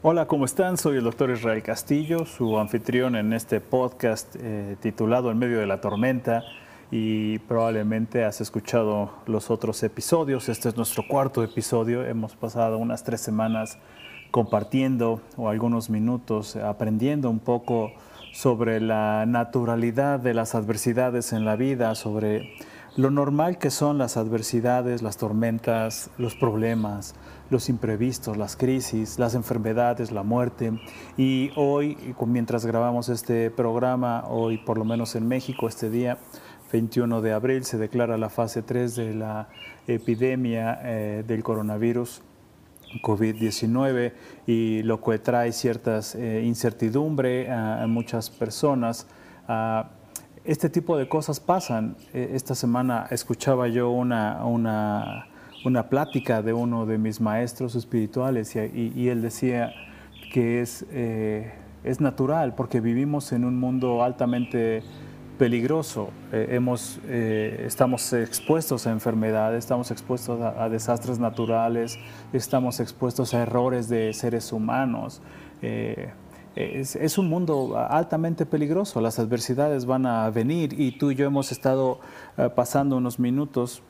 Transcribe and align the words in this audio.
Hola, 0.00 0.28
¿cómo 0.28 0.44
están? 0.44 0.76
Soy 0.76 0.98
el 0.98 1.02
doctor 1.02 1.28
Israel 1.32 1.60
Castillo, 1.60 2.24
su 2.24 2.56
anfitrión 2.56 3.16
en 3.16 3.32
este 3.32 3.60
podcast 3.60 4.36
eh, 4.38 4.76
titulado 4.80 5.32
En 5.32 5.38
medio 5.38 5.58
de 5.58 5.66
la 5.66 5.80
tormenta 5.80 6.44
y 6.92 7.40
probablemente 7.40 8.24
has 8.24 8.40
escuchado 8.40 9.10
los 9.26 9.50
otros 9.50 9.82
episodios. 9.82 10.48
Este 10.48 10.68
es 10.68 10.76
nuestro 10.76 11.02
cuarto 11.08 11.42
episodio. 11.42 12.04
Hemos 12.04 12.36
pasado 12.36 12.78
unas 12.78 13.02
tres 13.02 13.20
semanas 13.20 13.76
compartiendo 14.30 15.20
o 15.36 15.48
algunos 15.48 15.90
minutos 15.90 16.54
aprendiendo 16.54 17.28
un 17.28 17.40
poco 17.40 17.90
sobre 18.32 18.80
la 18.80 19.26
naturalidad 19.26 20.20
de 20.20 20.32
las 20.32 20.54
adversidades 20.54 21.32
en 21.32 21.44
la 21.44 21.56
vida, 21.56 21.96
sobre 21.96 22.52
lo 22.98 23.12
normal 23.12 23.58
que 23.58 23.70
son 23.70 23.96
las 23.96 24.16
adversidades, 24.16 25.02
las 25.02 25.18
tormentas, 25.18 26.10
los 26.18 26.34
problemas, 26.34 27.14
los 27.48 27.68
imprevistos, 27.68 28.36
las 28.36 28.56
crisis, 28.56 29.20
las 29.20 29.36
enfermedades, 29.36 30.10
la 30.10 30.24
muerte. 30.24 30.72
Y 31.16 31.52
hoy, 31.54 31.96
mientras 32.26 32.66
grabamos 32.66 33.08
este 33.08 33.52
programa, 33.52 34.24
hoy 34.26 34.58
por 34.58 34.78
lo 34.78 34.84
menos 34.84 35.14
en 35.14 35.28
México, 35.28 35.68
este 35.68 35.90
día 35.90 36.18
21 36.72 37.22
de 37.22 37.32
abril, 37.32 37.64
se 37.64 37.78
declara 37.78 38.18
la 38.18 38.30
fase 38.30 38.62
3 38.62 38.96
de 38.96 39.14
la 39.14 39.48
epidemia 39.86 40.80
eh, 40.82 41.24
del 41.24 41.44
coronavirus 41.44 42.22
COVID-19 43.00 44.12
y 44.48 44.82
lo 44.82 45.00
que 45.00 45.20
trae 45.20 45.52
ciertas 45.52 46.16
eh, 46.16 46.42
incertidumbre 46.44 47.48
a, 47.48 47.86
muchas 47.86 48.28
personas. 48.28 49.06
Este 50.44 50.68
tipo 50.68 50.96
de 50.96 51.08
cosas 51.08 51.40
pasan. 51.40 51.96
E, 52.12 52.30
esta 52.34 52.54
semana 52.54 53.06
escuchaba 53.10 53.68
yo 53.68 53.90
una, 53.90 54.44
una, 54.44 55.26
una, 55.64 55.88
plática 55.88 56.42
de 56.42 56.52
uno 56.52 56.86
de 56.86 56.98
mis 56.98 57.20
maestros 57.20 57.74
espirituales 57.74 58.54
y, 58.56 59.08
él 59.08 59.22
decía 59.22 59.72
que 60.32 60.60
es, 60.60 60.84
eh, 60.90 61.52
es 61.84 62.00
natural 62.00 62.54
porque 62.54 62.80
vivimos 62.80 63.32
en 63.32 63.44
un 63.44 63.58
mundo 63.58 64.02
altamente 64.02 64.82
peligroso. 65.38 66.10
Eh, 66.32 66.48
hemos, 66.50 67.00
eh, 67.06 67.64
estamos 67.66 68.12
expuestos 68.12 68.86
a 68.86 68.90
enfermedades, 68.90 69.60
estamos 69.60 69.90
expuestos 69.90 70.40
a, 70.40 70.68
desastres 70.68 71.18
naturales, 71.18 71.98
estamos 72.32 72.80
expuestos 72.80 73.32
a 73.34 73.42
errores 73.42 73.88
de 73.88 74.12
seres 74.12 74.52
humanos. 74.52 75.22
Eh, 76.60 76.80
es, 76.80 77.18
un 77.18 77.28
mundo 77.28 77.78
altamente 77.78 78.44
peligroso, 78.44 79.00
las 79.00 79.20
adversidades 79.20 79.86
van 79.86 80.06
a 80.06 80.28
venir 80.30 80.78
y 80.80 80.98
tú 80.98 81.12
y 81.12 81.14
yo 81.14 81.26
hemos 81.26 81.52
estado 81.52 82.00
pasando 82.56 82.96
unos 82.96 83.20
minutos 83.20 83.82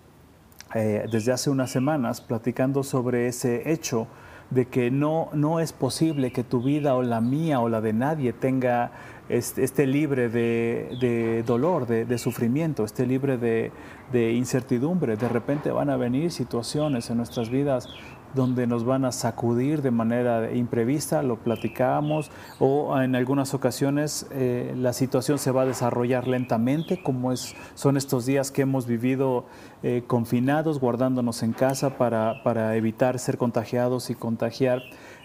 desde 0.75 1.33
hace 1.33 1.49
unas 1.49 1.71
semanas 1.71 2.21
platicando 2.21 2.83
sobre 2.83 3.27
ese 3.27 3.73
hecho 3.73 4.07
de 4.51 4.67
que 4.67 4.91
no, 4.91 5.31
no 5.33 5.61
es 5.61 5.73
posible 5.73 6.31
que 6.31 6.45
tu 6.45 6.63
vida 6.63 6.95
o 6.95 7.03
la 7.03 7.23
mía 7.23 7.61
o 7.61 7.71
la 7.71 7.81
de 7.81 7.95
nadie 7.95 8.35
tenga 8.35 8.93
esté 9.29 9.87
libre 9.87 10.29
de, 10.29 11.43
dolor, 11.47 11.87
de, 11.87 12.19
sufrimiento, 12.19 12.85
esté 12.85 13.07
libre 13.07 13.37
de, 13.37 14.33
incertidumbre. 14.33 15.17
De 15.17 15.29
repente 15.29 15.71
van 15.71 15.91
a 15.91 15.97
venir 15.97 16.31
situaciones 16.31 17.11
en 17.11 17.19
nuestras 17.19 17.51
vidas 17.51 17.89
donde 18.35 18.67
nos 18.67 18.85
van 18.85 19.05
a 19.05 19.13
sacudir 19.13 19.83
de 19.83 19.91
manera 19.91 20.53
imprevista, 20.53 21.23
lo 21.23 21.37
platicábamos, 21.37 22.31
o 22.59 22.99
en 23.01 23.15
algunas 23.15 23.55
ocasiones 23.55 24.27
eh, 24.31 24.75
la 24.77 24.93
situación 24.93 25.39
se 25.39 25.51
va 25.51 25.63
a 25.63 25.67
desarrollar 25.67 26.29
lentamente, 26.29 27.03
como 27.03 27.33
es, 27.33 27.55
son 27.75 27.97
estos 27.97 28.27
días 28.27 28.51
que 28.51 28.63
hemos 28.63 28.87
vivido 28.87 29.47
eh, 29.83 30.05
confinados, 30.07 30.81
guardándonos 30.81 31.43
en 31.43 31.53
casa 31.53 31.99
para, 31.99 32.43
para, 32.43 32.77
evitar 32.77 33.19
ser 33.19 33.39
contagiados 33.39 34.11
y 34.11 34.15
contagiar. 34.15 34.83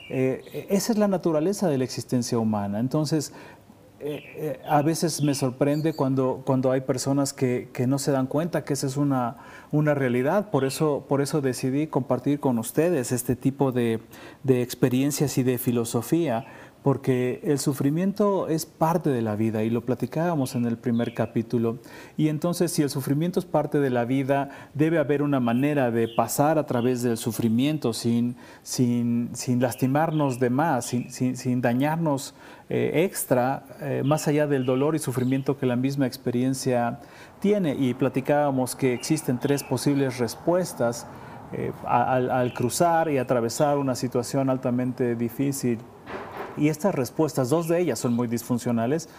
Eh, 0.09 0.68
esa 0.69 0.92
es 0.92 0.97
la 0.97 1.08
naturaleza 1.08 1.69
de 1.69 1.78
la 1.78 1.84
existencia 1.84 2.38
humana. 2.38 2.80
Entonces, 2.80 3.34
a 4.68 4.81
veces 4.81 5.22
me 5.22 5.34
sorprende 5.36 5.94
cuando, 5.94 6.41
cuando 6.46 6.72
hay 6.72 6.81
personas 6.81 7.34
que, 7.34 7.69
que, 7.74 7.88
no 7.88 8.00
se 8.00 8.12
dan 8.12 8.28
cuenta 8.28 8.64
que 8.64 8.74
esa 8.74 8.88
es 8.88 8.97
una, 8.97 9.38
una 9.72 9.94
realidad. 9.94 10.50
Por 10.50 10.66
eso, 10.66 11.06
por 11.08 11.22
eso 11.22 11.41
decidí 11.41 11.88
compartir 11.88 12.40
con 12.40 12.59
ustedes 12.59 13.12
este 13.12 13.36
tipo 13.36 13.72
de, 13.72 14.00
de 14.44 14.62
experiencias 14.62 15.38
y 15.38 15.44
de 15.44 15.58
filosofía, 15.58 16.46
porque 16.84 17.40
el 17.44 17.60
sufrimiento 17.60 18.50
es 18.50 18.66
parte 18.66 19.10
de 19.10 19.22
la 19.22 19.38
vida 19.38 19.64
y 19.64 19.70
lo 19.70 19.82
platicábamos 19.82 20.54
en 20.56 20.66
el 20.66 20.78
primer 20.78 21.14
capítulo. 21.14 21.78
Y 22.18 22.28
entonces 22.28 22.74
si 22.74 22.82
el 22.82 22.90
sufrimiento 22.90 23.40
es 23.40 23.46
parte 23.46 23.80
de 23.80 23.90
la 23.90 24.04
vida, 24.04 24.50
debe 24.74 25.00
haber 25.00 25.22
una 25.22 25.40
manera 25.40 25.92
de 25.92 26.10
pasar 26.10 26.60
a 26.60 26.66
través 26.66 27.02
del 27.02 27.16
sufrimiento 27.16 27.94
sin, 27.94 28.36
sin, 28.64 29.30
sin 29.34 29.62
lastimarnos 29.62 30.40
de 30.40 30.50
más, 30.50 30.86
sin, 30.86 31.10
sin, 31.10 31.62
dañarnos 31.62 32.36
eh, 32.70 32.92
extra, 33.06 33.64
eh, 33.80 34.02
más 34.04 34.28
allá 34.28 34.46
del 34.46 34.66
dolor 34.66 34.94
y 34.94 35.00
sufrimiento 35.00 35.58
que 35.58 35.66
la 35.66 35.78
misma 35.78 36.06
experiencia 36.06 37.00
tiene. 37.40 37.76
Y 37.76 37.94
platicábamos 37.94 38.76
que 38.76 38.94
existen 38.94 39.40
tres 39.40 39.64
posibles 39.64 40.18
respuestas 40.18 41.08
eh, 41.54 41.72
al 41.86 42.54
cruzar 42.54 43.10
y 43.10 43.20
atravesar 43.20 43.78
una 43.78 43.96
situación 43.96 44.50
altamente 44.50 45.16
difícil 45.16 45.80
y 46.58 46.69
estas 46.69 46.96
respuestas, 46.96 47.50
dos 47.50 47.68
de 47.68 47.80
ellas 47.80 48.00
son 48.00 48.14
muy 48.14 48.28
disfuncionales, 48.28 49.09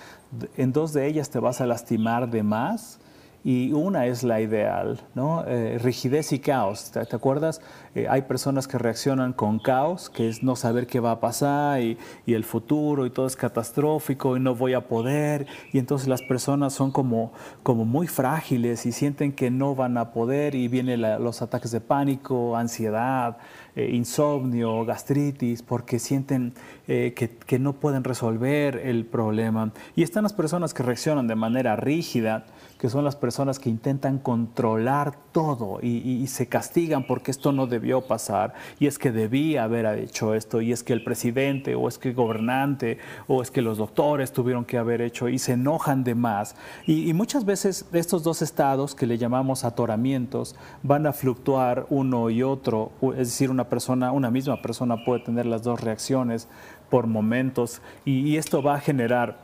en 0.57 0.73
dos 0.73 0.93
de 0.93 1.07
ellas 1.07 1.31
te 1.31 1.39
vas 1.39 1.61
a 1.61 1.67
lastimar 1.67 2.31
de 2.31 2.43
más 2.43 2.99
y 3.45 3.75
una 3.75 4.07
es 4.07 4.23
la 4.23 4.41
ideal, 4.41 5.03
¿no? 5.15 5.45
Eh, 5.47 5.79
rigidez 5.79 6.33
y 6.33 6.39
caos. 6.39 6.91
¿Te, 6.91 7.01
acuerdas? 7.01 7.61
Eh, 7.95 8.07
hay 8.09 8.23
personas 8.23 8.67
que 8.67 8.79
reaccionan 8.79 9.35
con 9.35 9.59
caos, 9.59 10.09
que 10.09 10.31
es 10.31 10.43
no 10.43 10.57
saber 10.57 10.87
qué 10.87 10.99
va 10.99 11.11
a 11.11 11.21
pasar 11.21 11.83
y, 11.83 11.99
el 12.27 12.45
futuro 12.45 13.05
y 13.07 13.11
todo 13.11 13.27
es 13.27 13.37
catastrófico 13.37 14.39
y 14.39 14.41
no 14.41 14.55
voy 14.55 14.73
a 14.73 14.89
poder. 14.89 15.47
Y 15.73 15.79
entonces 15.79 16.09
las 16.09 16.23
personas 16.23 16.73
son 16.73 16.91
como, 16.91 17.33
como 17.63 17.85
muy 17.85 18.07
frágiles 18.07 18.87
y 18.87 18.93
sienten 18.93 19.31
que 19.31 19.51
no 19.51 19.75
van 19.75 19.99
a 19.99 20.11
poder 20.11 20.55
y 20.55 20.67
vienen 20.67 21.03
los 21.23 21.43
ataques 21.43 21.71
de 21.71 21.83
pánico, 21.83 22.57
ansiedad, 22.57 23.37
eh, 23.77 23.91
insomnio, 23.93 24.87
gastritis, 24.87 25.63
porque 25.63 25.99
sienten 25.99 26.55
que, 26.87 27.39
que 27.47 27.59
no 27.59 27.75
pueden 27.75 28.05
resolver 28.05 28.77
el 28.77 29.05
problema. 29.05 29.71
Y 29.97 30.03
están 30.03 30.23
las 30.23 30.33
personas 30.33 30.73
que 30.73 30.83
reaccionan 30.83 31.27
de 31.27 31.35
manera 31.35 31.77
rígida 31.77 32.47
que 32.85 32.91
son 32.91 33.03
las 33.03 33.17
personas 33.17 33.59
que 33.59 33.71
intentan 33.71 34.19
controlar 34.19 35.17
todo 35.33 35.79
y, 35.81 36.27
se 36.27 36.49
castigan 36.49 37.07
porque 37.07 37.31
esto 37.31 37.51
no 37.51 37.67
debió 37.67 38.03
pasar 38.03 38.53
y 38.79 38.89
es 38.89 38.99
que 38.99 39.11
debía 39.11 39.65
haber 39.65 39.87
hecho 40.01 40.35
esto 40.35 40.61
y 40.61 40.71
es 40.71 40.83
que 40.83 40.93
el 40.93 41.03
presidente 41.03 41.77
o 41.77 41.89
es 41.89 41.97
que 41.97 42.11
el 42.11 42.15
gobernante 42.15 42.99
o 43.27 43.41
es 43.41 43.51
que 43.51 43.63
los 43.63 43.79
doctores 43.79 44.35
tuvieron 44.35 44.67
que 44.67 44.77
haber 44.77 45.01
hecho 45.01 45.31
y 45.31 45.39
se 45.39 45.53
enojan 45.53 46.05
de 46.05 46.15
más. 46.15 46.57
Y, 46.87 47.11
muchas 47.15 47.47
veces 47.47 47.87
estos 47.95 48.23
dos 48.23 48.43
estados 48.43 48.95
que 48.95 49.07
le 49.07 49.17
llamamos 49.17 49.65
atoramientos 49.65 50.55
van 50.83 51.07
a 51.07 51.15
fluctuar 51.15 51.87
uno 51.89 52.29
y 52.29 52.43
otro, 52.43 52.93
es 53.13 53.29
decir, 53.29 53.51
una 53.51 53.71
persona, 53.71 54.13
una 54.13 54.31
misma 54.31 54.61
persona 54.61 55.03
puede 55.07 55.25
tener 55.25 55.47
las 55.47 55.63
dos 55.63 55.81
reacciones 55.81 56.49
por 56.91 57.07
momentos 57.07 57.81
y 58.05 58.37
esto 58.37 58.63
va 58.63 58.75
a 58.75 58.81
generar 58.81 59.39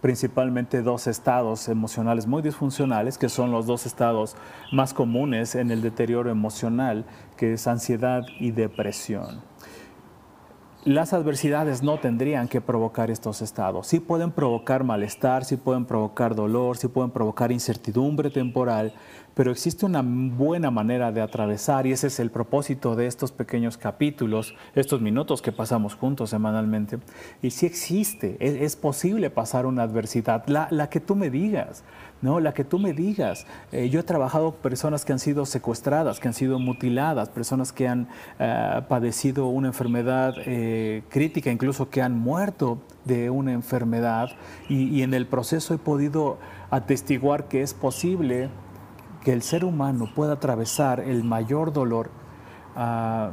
principalmente 0.00 0.82
dos 0.82 1.06
estados 1.06 1.68
emocionales 1.68 2.26
muy 2.26 2.42
disfuncionales, 2.42 3.18
que 3.18 3.28
son 3.28 3.50
los 3.50 3.66
dos 3.66 3.86
estados 3.86 4.36
más 4.72 4.94
comunes 4.94 5.54
en 5.54 5.70
el 5.70 5.82
deterioro 5.82 6.30
emocional, 6.30 7.04
que 7.36 7.54
es 7.54 7.66
ansiedad 7.66 8.22
y 8.38 8.50
depresión. 8.52 9.40
Las 10.88 11.12
adversidades 11.12 11.82
no 11.82 11.98
tendrían 11.98 12.48
que 12.48 12.62
provocar 12.62 13.10
estos 13.10 13.42
estados. 13.42 13.86
Sí 13.86 14.00
pueden 14.00 14.30
provocar 14.30 14.84
malestar, 14.84 15.44
sí 15.44 15.58
pueden 15.58 15.84
provocar 15.84 16.34
dolor, 16.34 16.78
sí 16.78 16.88
pueden 16.88 17.10
provocar 17.10 17.52
incertidumbre 17.52 18.30
temporal, 18.30 18.94
pero 19.34 19.52
existe 19.52 19.84
una 19.84 20.02
buena 20.02 20.70
manera 20.70 21.12
de 21.12 21.20
atravesar 21.20 21.86
y 21.86 21.92
ese 21.92 22.06
es 22.06 22.18
el 22.20 22.30
propósito 22.30 22.96
de 22.96 23.06
estos 23.06 23.32
pequeños 23.32 23.76
capítulos, 23.76 24.54
estos 24.74 25.02
minutos 25.02 25.42
que 25.42 25.52
pasamos 25.52 25.94
juntos 25.94 26.30
semanalmente. 26.30 26.98
Y 27.42 27.50
sí 27.50 27.66
existe, 27.66 28.38
es, 28.40 28.74
posible 28.74 29.28
pasar 29.28 29.66
una 29.66 29.82
adversidad, 29.82 30.44
la, 30.46 30.88
que 30.88 31.00
tú 31.00 31.16
me 31.16 31.28
digas, 31.28 31.84
¿no? 32.22 32.40
La 32.40 32.52
que 32.54 32.64
tú 32.64 32.78
me 32.78 32.92
digas. 32.92 33.46
Eh, 33.72 33.88
yo 33.88 34.00
he 34.00 34.02
trabajado 34.02 34.52
con 34.52 34.60
personas 34.60 35.04
que 35.04 35.12
han 35.12 35.18
sido 35.18 35.46
secuestradas, 35.46 36.20
que 36.20 36.28
han 36.28 36.34
sido 36.34 36.58
mutiladas, 36.58 37.28
personas 37.28 37.72
que 37.72 37.88
han 37.88 38.08
eh, 38.38 38.82
padecido 38.88 39.46
una 39.46 39.68
enfermedad 39.68 40.34
eh, 40.38 41.02
crítica, 41.08 41.50
incluso 41.50 41.90
que 41.90 42.02
han 42.02 42.18
muerto 42.18 42.78
de 43.04 43.30
una 43.30 43.52
enfermedad 43.52 44.30
y, 44.68 44.88
y 44.88 45.02
en 45.02 45.14
el 45.14 45.26
proceso 45.26 45.74
he 45.74 45.78
podido 45.78 46.38
atestiguar 46.70 47.48
que 47.48 47.62
es 47.62 47.74
posible 47.74 48.50
que 49.22 49.32
el 49.32 49.42
ser 49.42 49.64
humano 49.64 50.08
pueda 50.14 50.34
atravesar 50.34 51.00
el 51.00 51.24
mayor 51.24 51.72
dolor 51.72 52.10
ah, 52.76 53.32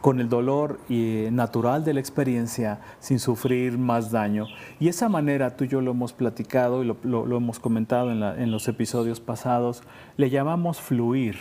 con 0.00 0.20
el 0.20 0.28
dolor 0.28 0.80
natural 0.88 1.84
de 1.84 1.94
la 1.94 2.00
experiencia 2.00 2.80
sin 3.00 3.18
sufrir 3.18 3.78
más 3.78 4.10
daño. 4.10 4.46
Y 4.78 4.88
esa 4.88 5.08
manera 5.08 5.56
tú 5.56 5.64
y 5.64 5.68
yo 5.68 5.80
lo 5.80 5.90
hemos 5.90 6.12
platicado 6.12 6.82
y 6.82 6.86
lo, 7.02 7.36
hemos 7.36 7.58
comentado 7.58 8.10
en, 8.10 8.22
en 8.22 8.50
los 8.50 8.66
episodios 8.68 9.20
pasados, 9.20 9.82
le 10.16 10.30
llamamos 10.30 10.80
fluir. 10.80 11.36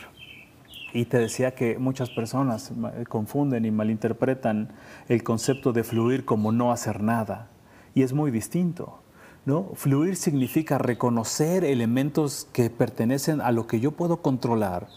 Y 0.91 1.06
te 1.06 1.19
decía 1.19 1.53
que 1.53 1.77
muchas 1.77 2.09
personas 2.09 2.71
confunden 3.07 3.63
y 3.65 3.71
malinterpretan 3.71 4.69
el 5.07 5.23
concepto 5.23 5.71
de 5.71 5.83
fluir 5.83 6.25
como 6.25 6.51
no 6.51 6.71
hacer 6.71 7.01
nada. 7.01 7.47
Y 7.94 8.01
es 8.01 8.12
muy 8.12 8.31
distinto. 8.31 9.00
¿no? 9.45 9.69
Fluir 9.75 10.15
significa 10.15 10.77
reconocer 10.77 11.63
elementos 11.63 12.47
que 12.53 12.69
pertenecen 12.69 13.39
a 13.39 13.51
lo 13.51 13.67
que 13.67 13.79
yo 13.79 13.91
puedo 13.91 14.21
controlar 14.21 14.88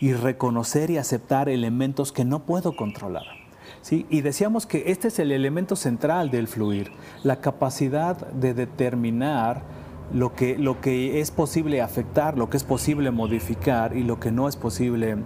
y 0.00 0.12
reconocer 0.12 0.90
y 0.90 0.98
aceptar 0.98 1.48
elementos 1.48 2.12
que 2.12 2.24
no 2.24 2.44
puedo 2.44 2.76
controlar. 2.76 3.24
¿sí? 3.82 4.06
Y 4.10 4.20
decíamos 4.20 4.66
que 4.66 4.84
este 4.90 5.08
es 5.08 5.18
el 5.18 5.32
elemento 5.32 5.76
central 5.76 6.30
del 6.30 6.48
fluir, 6.48 6.92
la 7.22 7.40
capacidad 7.40 8.16
de 8.32 8.54
determinar 8.54 9.62
lo 10.12 10.34
que, 10.34 10.56
lo 10.56 10.80
que 10.80 11.20
es 11.20 11.30
posible 11.30 11.82
afectar, 11.82 12.38
lo 12.38 12.48
que 12.48 12.56
es 12.56 12.64
posible 12.64 13.10
modificar 13.10 13.96
y 13.96 14.04
lo 14.04 14.20
que 14.20 14.30
no 14.30 14.48
es 14.48 14.56
posible 14.56 15.16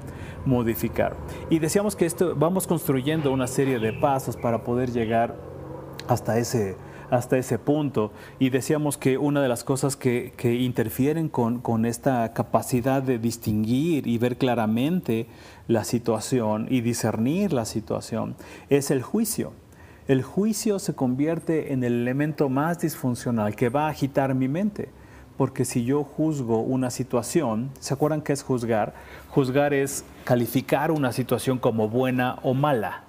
modificar. 0.46 1.16
Y 1.50 1.58
decíamos 1.58 1.96
que 1.96 2.06
esto, 2.06 2.34
vamos 2.34 2.66
construyendo 2.66 3.32
una 3.32 3.46
serie 3.46 3.78
de 3.78 3.92
pasos 3.92 4.36
para 4.36 4.64
poder 4.64 4.90
llegar 4.90 5.36
hasta 6.08 6.38
ese, 6.38 6.76
hasta 7.10 7.36
ese 7.38 7.58
punto. 7.58 8.12
Y 8.38 8.50
decíamos 8.50 8.96
que 8.96 9.18
una 9.18 9.42
de 9.42 9.48
las 9.48 9.64
cosas 9.64 9.96
que, 9.96 10.32
que 10.36 10.54
interfieren 10.54 11.28
con, 11.28 11.60
con, 11.60 11.84
esta 11.84 12.32
capacidad 12.32 13.02
de 13.02 13.18
distinguir 13.18 14.06
y 14.06 14.18
ver 14.18 14.36
claramente 14.36 15.26
la 15.68 15.84
situación 15.84 16.66
y 16.70 16.80
discernir 16.80 17.52
la 17.52 17.64
situación 17.64 18.36
es 18.68 18.90
el 18.90 19.02
juicio 19.02 19.52
el 20.10 20.24
juicio 20.24 20.80
se 20.80 20.92
convierte 20.92 21.72
en 21.72 21.84
el 21.84 21.92
elemento 21.92 22.48
más 22.48 22.80
disfuncional 22.80 23.54
que 23.54 23.68
va 23.68 23.86
a 23.86 23.90
agitar 23.90 24.34
mi 24.34 24.48
mente. 24.48 24.88
Porque 25.36 25.64
si 25.64 25.84
yo 25.84 26.02
juzgo 26.02 26.62
una 26.62 26.90
situación, 26.90 27.70
¿se 27.78 27.94
acuerdan 27.94 28.20
qué 28.20 28.32
es 28.32 28.42
juzgar? 28.42 28.92
Juzgar 29.28 29.72
es 29.72 30.04
calificar 30.24 30.90
una 30.90 31.12
situación 31.12 31.58
como 31.58 31.88
buena 31.88 32.40
o 32.42 32.54
mala. 32.54 33.04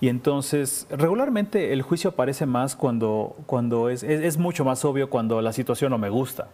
Y 0.00 0.08
entonces, 0.08 0.86
regularmente 0.90 1.72
el 1.72 1.82
juicio 1.82 2.10
aparece 2.10 2.46
más 2.46 2.76
cuando, 2.76 3.36
cuando 3.46 3.88
es, 3.88 4.02
es, 4.02 4.36
mucho 4.38 4.64
más 4.64 4.84
obvio 4.84 5.08
cuando 5.08 5.40
la 5.40 5.52
situación 5.52 5.90
no 5.90 5.98
me 5.98 6.10
gusta. 6.10 6.48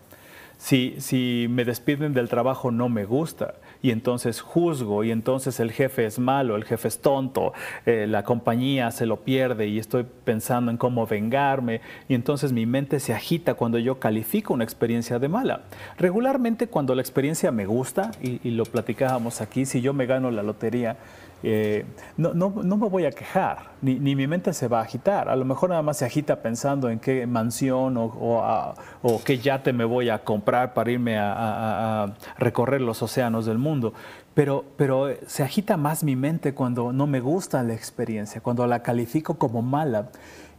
Si, 0.59 0.95
si 0.99 1.49
me 1.51 1.65
despiden 1.65 2.15
del 2.15 2.29
trabajo 2.29 2.71
no 2.71 2.89
me 2.89 3.05
gusta 3.05 3.55
y 3.83 3.91
entonces 3.91 4.41
juzgo 4.41 5.03
y 5.03 5.11
entonces 5.11 5.59
el 5.59 5.73
jefe 5.73 6.07
es 6.07 6.21
malo, 6.21 6.55
el 6.55 6.63
jefe 6.63 6.87
es 6.87 7.01
tonto, 7.01 7.53
eh, 7.85 8.07
la 8.09 8.23
compañía 8.23 8.93
se 8.93 9.05
lo 9.05 9.17
pierde 9.23 9.67
y 9.67 9.81
estoy 9.81 10.07
pensando 10.25 10.71
en 10.71 10.77
cómo 10.77 11.05
vengarme 11.05 11.81
y 12.09 12.15
entonces 12.15 12.53
mi 12.53 12.65
mente 12.65 13.01
se 13.01 13.13
agita 13.13 13.55
cuando 13.55 13.79
yo 13.79 13.99
califico 13.99 14.55
una 14.55 14.63
experiencia 14.63 15.19
de 15.19 15.27
mala. 15.27 15.63
Regularmente 15.99 16.69
cuando 16.69 16.95
la 16.95 17.03
experiencia 17.03 17.51
me 17.51 17.67
gusta, 17.67 18.13
y, 18.23 18.39
y 18.47 18.53
lo 18.53 18.65
platicábamos 18.65 19.41
aquí, 19.41 19.67
si 19.67 19.81
yo 19.81 19.93
me 19.93 20.07
gano 20.07 20.31
la 20.31 20.45
lotería, 20.45 20.97
eh, 21.43 21.85
no, 22.17 22.35
no, 22.35 22.51
no, 22.63 22.77
me 22.77 22.89
voy 22.89 23.05
a 23.05 23.11
quejar, 23.11 23.73
ni, 23.81 23.99
ni, 23.99 24.15
mi 24.15 24.27
mente 24.27 24.53
se 24.53 24.69
va 24.69 24.81
a 24.81 24.83
agitar. 24.83 25.29
A 25.29 25.37
lo 25.37 25.45
mejor 25.45 25.71
nada 25.71 25.83
más 25.83 25.97
se 25.99 26.05
agita 26.05 26.41
pensando 26.41 26.89
en 26.89 27.01
qué 27.01 27.27
mansión 27.27 27.97
o, 27.97 28.05
o, 28.05 28.75
o 29.03 29.25
qué 29.25 29.39
yate 29.39 29.73
me 29.73 29.85
voy 29.85 30.09
a 30.09 30.23
comprar 30.23 30.73
para 30.73 30.91
irme 30.91 31.19
a, 31.19 32.05
a, 32.05 32.15
recorrer 32.39 32.81
los 32.81 33.03
océanos 33.03 33.47
del 33.47 33.59
mundo. 33.59 33.93
Pero, 34.35 34.65
pero 34.77 35.09
se 35.27 35.43
agita 35.43 35.77
más 35.77 36.05
mi 36.05 36.17
mente 36.17 36.55
cuando 36.55 36.93
no 36.93 37.07
me 37.07 37.21
gusta 37.21 37.63
la 37.63 37.75
experiencia, 37.75 38.41
cuando 38.41 38.67
la 38.67 38.83
califico 38.83 39.39
como 39.39 39.63
mala. 39.63 40.11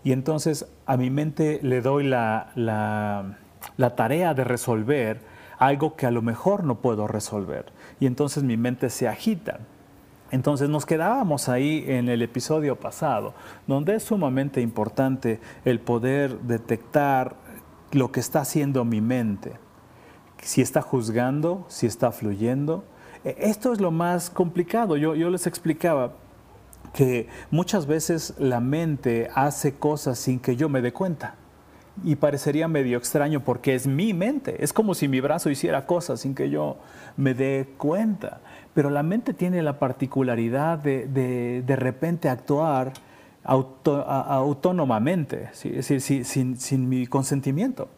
Y 0.04 0.12
entonces 0.12 0.68
a 0.86 0.98
mi 0.98 1.10
mente 1.10 1.60
le 1.64 1.82
doy 1.82 2.04
la, 2.06 2.52
la 2.56 3.96
tarea 3.96 4.34
de 4.34 4.44
resolver 4.44 5.22
algo 5.60 5.96
que 5.96 6.06
a 6.06 6.12
lo 6.12 6.22
mejor 6.22 6.64
no 6.64 6.82
puedo 6.82 7.08
resolver. 7.08 7.72
Y 8.00 8.06
entonces 8.06 8.44
mi 8.44 8.58
mente 8.58 8.90
se 8.90 9.08
agita. 9.08 9.60
Entonces 10.34 10.68
nos 10.68 10.88
quedábamos 10.88 11.48
ahí 11.48 11.86
en 11.88 12.10
el 12.10 12.24
episodio 12.24 12.76
pasado, 12.76 13.36
donde 13.68 13.94
es 13.94 14.02
sumamente 14.02 14.62
importante 14.62 15.40
el 15.64 15.80
poder 15.80 16.40
detectar 16.40 17.36
lo 17.92 18.12
que 18.12 18.20
está 18.20 18.42
haciendo 18.42 18.84
mi 18.84 19.00
mente, 19.00 19.52
si 20.42 20.64
está 20.64 20.82
juzgando, 20.82 21.66
si 21.68 21.86
está 21.86 22.12
fluyendo. 22.12 22.84
E, 23.24 23.36
esto 23.42 23.74
es 23.74 23.80
lo 23.80 23.92
más 23.92 24.32
complicado. 24.32 24.98
Yo, 24.98 25.14
yo 25.14 25.30
les 25.30 25.46
explicaba 25.46 26.14
que 26.96 27.30
muchas 27.52 27.86
veces 27.86 28.34
la 28.40 28.60
mente 28.60 29.30
hace 29.36 29.76
cosas 29.76 30.18
sin 30.18 30.40
que 30.40 30.56
yo 30.56 30.68
me 30.68 30.82
dé 30.82 30.92
cuenta 30.92 31.36
y 32.04 32.16
parecería 32.16 32.68
medio 32.68 32.98
extraño 32.98 33.42
porque 33.42 33.76
es 33.76 33.86
mi 33.86 34.14
mente. 34.14 34.64
Es 34.64 34.74
como 34.74 34.96
si 34.96 35.08
mi 35.08 35.22
brazo 35.22 35.50
hiciera 35.50 35.86
cosas 35.86 36.22
sin 36.22 36.34
que 36.34 36.50
yo 36.50 36.78
me 37.18 37.34
dé 37.34 37.70
cuenta. 37.78 38.42
Pero 38.74 38.90
la 38.90 39.04
mente 39.04 39.34
tiene 39.34 39.62
la 39.62 39.80
particularidad 39.80 40.80
de 40.80 41.62
de, 41.66 41.76
repente 41.76 42.30
actuar 42.30 42.94
autónomamente, 43.44 45.50
sin, 45.54 46.58
sin 46.58 46.90
mi 46.90 47.08
consentimiento. 47.08 47.90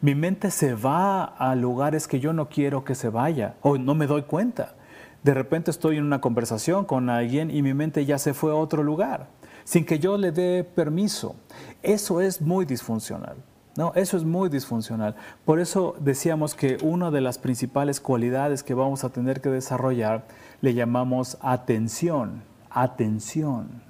Mi 0.00 0.14
mente 0.14 0.50
se 0.50 0.74
va 0.74 1.24
a 1.24 1.54
lugares 1.54 2.08
que 2.08 2.20
yo 2.20 2.32
no 2.32 2.48
quiero 2.48 2.84
que 2.84 2.94
se 2.94 3.08
vaya 3.08 3.54
o 3.62 3.78
no 3.78 3.94
me 3.94 4.06
doy 4.06 4.22
cuenta. 4.22 4.74
De 5.22 5.34
repente 5.34 5.70
estoy 5.70 5.98
en 5.98 6.04
una 6.04 6.20
conversación 6.20 6.84
con 6.84 7.08
alguien 7.08 7.50
y 7.50 7.62
mi 7.62 7.74
mente 7.74 8.04
ya 8.04 8.18
se 8.18 8.34
fue 8.34 8.50
a 8.50 8.56
otro 8.56 8.82
lugar 8.82 9.28
sin 9.64 9.84
que 9.84 9.98
yo 9.98 10.16
le 10.16 10.32
dé 10.32 10.64
permiso. 10.64 11.36
Eso 11.82 12.20
es 12.20 12.40
muy 12.40 12.64
disfuncional. 12.64 13.36
No, 13.76 13.92
eso 13.94 14.16
es 14.16 14.24
muy 14.24 14.50
disfuncional. 14.50 15.14
Por 15.44 15.58
eso 15.58 15.94
decíamos 15.98 16.54
que 16.54 16.76
una 16.82 17.10
de 17.10 17.22
las 17.22 17.38
principales 17.38 18.00
cualidades 18.00 18.62
que 18.62 18.74
vamos 18.74 19.02
a 19.04 19.08
tener 19.08 19.40
que 19.40 19.48
desarrollar 19.48 20.24
le 20.60 20.74
llamamos 20.74 21.38
atención, 21.40 22.42
atención, 22.70 23.82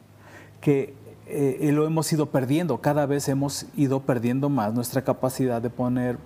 que 0.60 0.94
eh, 1.26 1.70
lo 1.72 1.84
hemos 1.84 2.12
ido 2.12 2.26
perdiendo, 2.26 2.78
cada 2.80 3.06
vez 3.06 3.28
hemos 3.28 3.66
ido 3.74 4.00
perdiendo 4.00 4.48
más 4.48 4.72
nuestra 4.72 5.02
capacidad 5.02 5.60
de 5.60 5.70
poner 5.70 6.18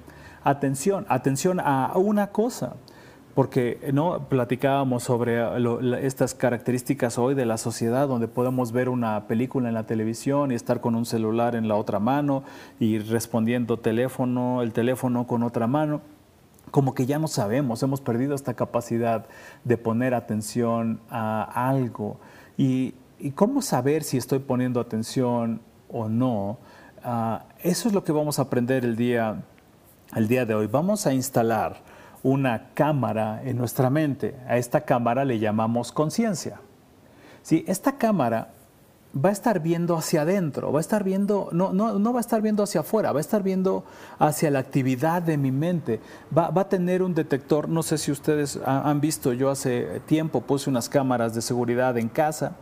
atención, 0.44 1.06
atención 1.08 1.58
a 1.60 1.92
una 1.96 2.28
cosa 2.28 2.74
porque 3.36 3.78
no 3.92 4.30
platicábamos 4.30 5.02
sobre 5.02 5.36
estas 6.06 6.32
características 6.34 7.18
hoy 7.18 7.34
de 7.34 7.44
la 7.44 7.58
sociedad 7.58 8.08
donde 8.08 8.28
podemos 8.28 8.72
ver 8.72 8.88
una 8.88 9.26
película 9.26 9.68
en 9.68 9.74
la 9.74 9.84
televisión 9.84 10.52
y 10.52 10.54
estar 10.54 10.80
con 10.80 10.94
un 10.94 11.04
celular 11.04 11.54
en 11.54 11.68
la 11.68 11.74
otra 11.74 11.98
mano 11.98 12.44
y 12.80 12.98
respondiendo 12.98 13.76
teléfono, 13.76 14.62
el 14.62 14.72
teléfono 14.72 15.26
con 15.26 15.42
otra 15.42 15.66
mano. 15.66 16.00
Como 16.70 16.94
que 16.94 17.04
ya 17.04 17.18
no 17.18 17.28
sabemos, 17.28 17.82
hemos 17.82 18.00
perdido 18.00 18.34
esta 18.34 18.54
capacidad 18.54 19.26
de 19.64 19.76
poner 19.76 20.14
atención 20.14 20.98
a 21.10 21.68
algo. 21.68 22.18
¿Y, 22.56 22.94
cómo 23.34 23.60
saber 23.60 24.02
si 24.02 24.16
estoy 24.16 24.38
poniendo 24.38 24.80
atención 24.80 25.60
o 25.90 26.08
no? 26.08 26.56
Ah, 27.04 27.44
eso 27.62 27.86
es 27.86 27.94
lo 27.94 28.02
que 28.02 28.12
vamos 28.12 28.38
a 28.38 28.42
aprender 28.42 28.82
el 28.86 28.96
día, 28.96 29.42
el 30.14 30.26
día 30.26 30.46
de 30.46 30.54
hoy. 30.54 30.68
Vamos 30.68 31.06
a 31.06 31.12
instalar 31.12 31.95
una 32.26 32.70
cámara 32.74 33.40
en 33.44 33.56
nuestra 33.56 33.88
mente. 33.88 34.34
A 34.48 34.56
esta 34.56 34.80
cámara 34.80 35.24
le 35.24 35.38
llamamos 35.38 35.92
conciencia. 35.92 36.58
¿Sí? 37.42 37.64
Esta 37.68 37.98
cámara 37.98 38.48
va 39.14 39.28
a 39.28 39.32
estar 39.32 39.60
viendo 39.60 39.96
hacia 39.96 40.22
adentro, 40.22 40.72
va 40.72 40.80
a 40.80 40.80
estar 40.80 41.04
viendo, 41.04 41.48
no, 41.52 41.72
no, 41.72 42.00
no, 42.00 42.12
va 42.12 42.18
a 42.18 42.20
estar 42.20 42.42
viendo 42.42 42.64
hacia 42.64 42.80
afuera, 42.80 43.12
va 43.12 43.18
a 43.18 43.20
estar 43.20 43.44
viendo 43.44 43.84
hacia 44.18 44.50
la 44.50 44.58
actividad 44.58 45.22
de 45.22 45.36
mi 45.36 45.52
mente. 45.52 46.00
Va, 46.36 46.50
va 46.50 46.62
a 46.62 46.68
tener 46.68 47.00
un 47.00 47.14
detector, 47.14 47.68
no 47.68 47.84
sé 47.84 47.96
si 47.96 48.10
ustedes 48.10 48.58
han 48.66 49.00
visto, 49.00 49.32
yo 49.32 49.48
hace 49.48 50.00
tiempo 50.06 50.40
puse 50.40 50.68
unas 50.68 50.88
cámaras 50.88 51.32
de 51.32 51.42
seguridad 51.42 51.96
en 51.96 52.08
casa 52.08 52.56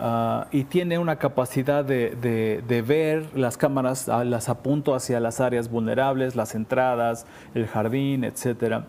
Uh, 0.00 0.46
y 0.50 0.64
tiene 0.64 0.98
una 0.98 1.16
capacidad 1.16 1.84
de, 1.84 2.16
de, 2.22 2.64
de, 2.66 2.80
ver 2.80 3.36
las 3.36 3.58
cámaras, 3.58 4.08
uh, 4.08 4.24
las 4.24 4.48
apunto 4.48 4.94
hacia 4.94 5.20
las 5.20 5.40
áreas 5.40 5.70
vulnerables, 5.70 6.36
las 6.36 6.54
entradas, 6.54 7.26
el 7.54 7.66
jardín, 7.66 8.24
etc. 8.24 8.84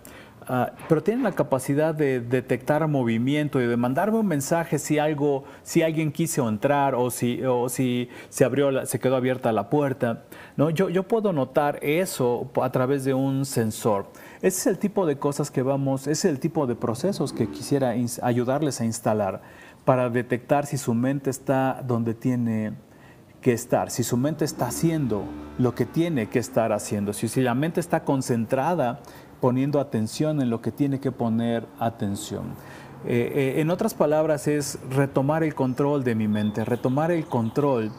Uh, 0.48 0.68
pero 0.88 1.04
tiene 1.04 1.22
la 1.24 1.34
capacidad 1.34 1.94
de 1.94 2.22
detectar 2.22 2.88
movimiento 2.88 3.60
y 3.60 3.68
de 3.68 3.76
mandarme 3.76 4.20
un 4.20 4.28
mensaje 4.28 4.80
si 4.80 5.00
algo, 5.00 5.44
si 5.64 5.82
alguien 5.82 6.14
quiso 6.14 6.48
entrar 6.48 6.96
o 6.96 7.12
si, 7.12 7.44
o 7.44 7.68
si 7.68 8.08
se 8.30 8.46
abrió, 8.46 8.86
se 8.86 8.98
quedó 8.98 9.18
abierta 9.18 9.52
la 9.52 9.70
puerta. 9.70 10.24
¿no? 10.56 10.70
Yo, 10.70 10.88
yo 10.88 11.04
puedo 11.04 11.34
notar 11.34 11.78
eso 11.82 12.50
a 12.62 12.72
través 12.72 13.04
de 13.04 13.14
un 13.14 13.44
sensor. 13.44 14.06
Ese 14.38 14.60
es 14.62 14.68
el 14.68 14.80
tipo 14.80 15.06
de 15.06 15.18
cosas 15.18 15.52
que 15.52 15.62
vamos, 15.62 16.04
ese 16.08 16.30
es 16.30 16.34
el 16.34 16.40
tipo 16.40 16.66
de 16.68 16.76
procesos 16.76 17.34
que 17.34 17.50
quisiera 17.50 17.96
ayudarles 18.22 18.80
a 18.80 18.86
instalar 18.86 19.42
para 19.86 20.10
detectar 20.10 20.66
si 20.66 20.78
su 20.78 20.94
mente 20.94 21.30
está 21.30 21.84
donde 21.86 22.14
tiene 22.14 22.74
que 23.42 23.54
estar, 23.54 23.90
si 23.90 24.04
su 24.04 24.18
mente 24.18 24.46
está 24.46 24.68
haciendo 24.68 25.24
lo 25.58 25.74
que 25.74 25.86
tiene 25.86 26.30
que 26.30 26.40
estar 26.40 26.72
haciendo, 26.72 27.14
si, 27.14 27.28
si 27.28 27.42
la 27.42 27.56
mente 27.56 27.80
está 27.80 28.04
concentrada 28.04 29.02
poniendo 29.40 29.80
atención 29.80 30.42
en 30.42 30.50
lo 30.50 30.62
que 30.62 30.72
tiene 30.72 31.00
que 31.00 31.12
poner 31.12 31.68
atención. 31.80 32.54
Eh, 33.06 33.56
eh, 33.58 33.62
en 33.62 33.72
otras 33.72 33.96
palabras 33.96 34.48
es 34.48 34.78
retomar 34.92 35.44
el 35.44 35.56
control 35.56 36.04
de 36.04 36.14
mi 36.14 36.28
mente, 36.28 36.64
retomar 36.64 37.10
el 37.12 37.26
control 37.26 37.92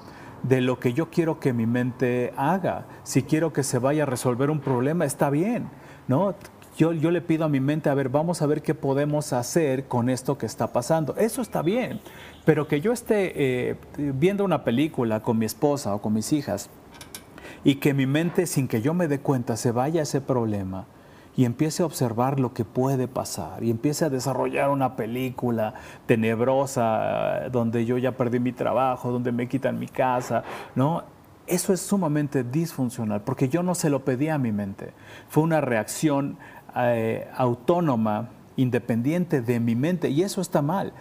de 0.45 0.61
lo 0.61 0.79
que 0.79 0.93
yo 0.93 1.11
quiero 1.11 1.41
que 1.41 1.53
mi 1.53 1.67
mente 1.67 2.33
haga. 2.37 2.87
Si 3.03 3.25
quiero 3.25 3.53
que 3.53 3.65
se 3.65 3.81
vaya 3.81 4.05
a 4.05 4.07
resolver 4.07 4.51
un 4.51 4.61
problema, 4.61 5.05
está 5.05 5.29
bien, 5.29 5.69
¿no? 6.07 6.35
Yo, 6.77 6.93
yo 6.93 7.11
le 7.11 7.21
pido 7.21 7.45
a 7.45 7.49
mi 7.49 7.61
mente, 7.61 7.91
a 7.91 7.95
ver, 7.95 8.09
vamos 8.09 8.43
a 8.43 8.47
ver 8.47 8.63
qué 8.63 8.75
podemos 8.75 9.33
hacer 9.33 9.85
con 9.85 10.09
esto 10.09 10.39
que 10.39 10.47
está 10.47 10.73
pasando. 10.73 11.15
Eso 11.17 11.43
está 11.43 11.63
bien, 11.63 12.01
pero 12.45 12.67
que 12.67 12.81
yo 12.81 12.93
esté 12.93 13.33
eh, 13.71 13.77
viendo 13.97 14.45
una 14.45 14.65
película 14.65 15.21
con 15.21 15.39
mi 15.39 15.47
esposa 15.47 15.95
o 15.95 16.01
con 16.01 16.15
mis 16.15 16.33
hijas 16.33 16.71
y 17.65 17.77
que 17.77 17.95
mi 17.95 18.07
mente, 18.07 18.47
sin 18.47 18.69
que 18.69 18.81
yo 18.81 18.95
me 18.95 19.09
dé 19.09 19.21
cuenta, 19.21 19.57
se 19.57 19.71
vaya 19.71 20.01
a 20.01 20.03
ese 20.05 20.21
problema 20.21 20.87
y 21.37 21.45
empiece 21.45 21.83
a 21.83 21.87
observar 21.87 22.39
lo 22.39 22.53
que 22.53 22.65
puede 22.65 23.09
pasar 23.09 23.63
y 23.65 23.71
empiece 23.71 24.05
a 24.05 24.11
desarrollar 24.11 24.71
una 24.71 24.97
película 24.97 25.75
tenebrosa 26.07 27.49
donde 27.51 27.87
yo 27.87 27.99
ya 27.99 28.13
perdí 28.13 28.39
mi 28.39 28.53
trabajo, 28.53 29.11
donde 29.11 29.33
me 29.33 29.49
quitan 29.49 29.79
mi 29.79 29.89
casa, 29.89 30.43
¿no? 30.75 31.05
Eso 31.47 31.73
es 31.73 31.81
sumamente 31.81 32.45
disfuncional 32.45 33.23
porque 33.23 33.49
yo 33.49 33.63
no 33.63 33.75
se 33.75 33.91
lo 33.91 34.05
pedí 34.05 34.29
a 34.29 34.39
mi 34.39 34.53
mente. 34.53 34.93
Fue 35.29 35.43
una 35.43 35.61
reacción 35.61 36.39
eh, 36.77 37.29
autónoma, 37.37 38.31
independiente 38.57 39.41
de 39.41 39.61
mi 39.61 39.75
mente 39.75 40.11
y 40.11 40.23
eso 40.23 40.41
está 40.41 40.61
mal 40.61 40.93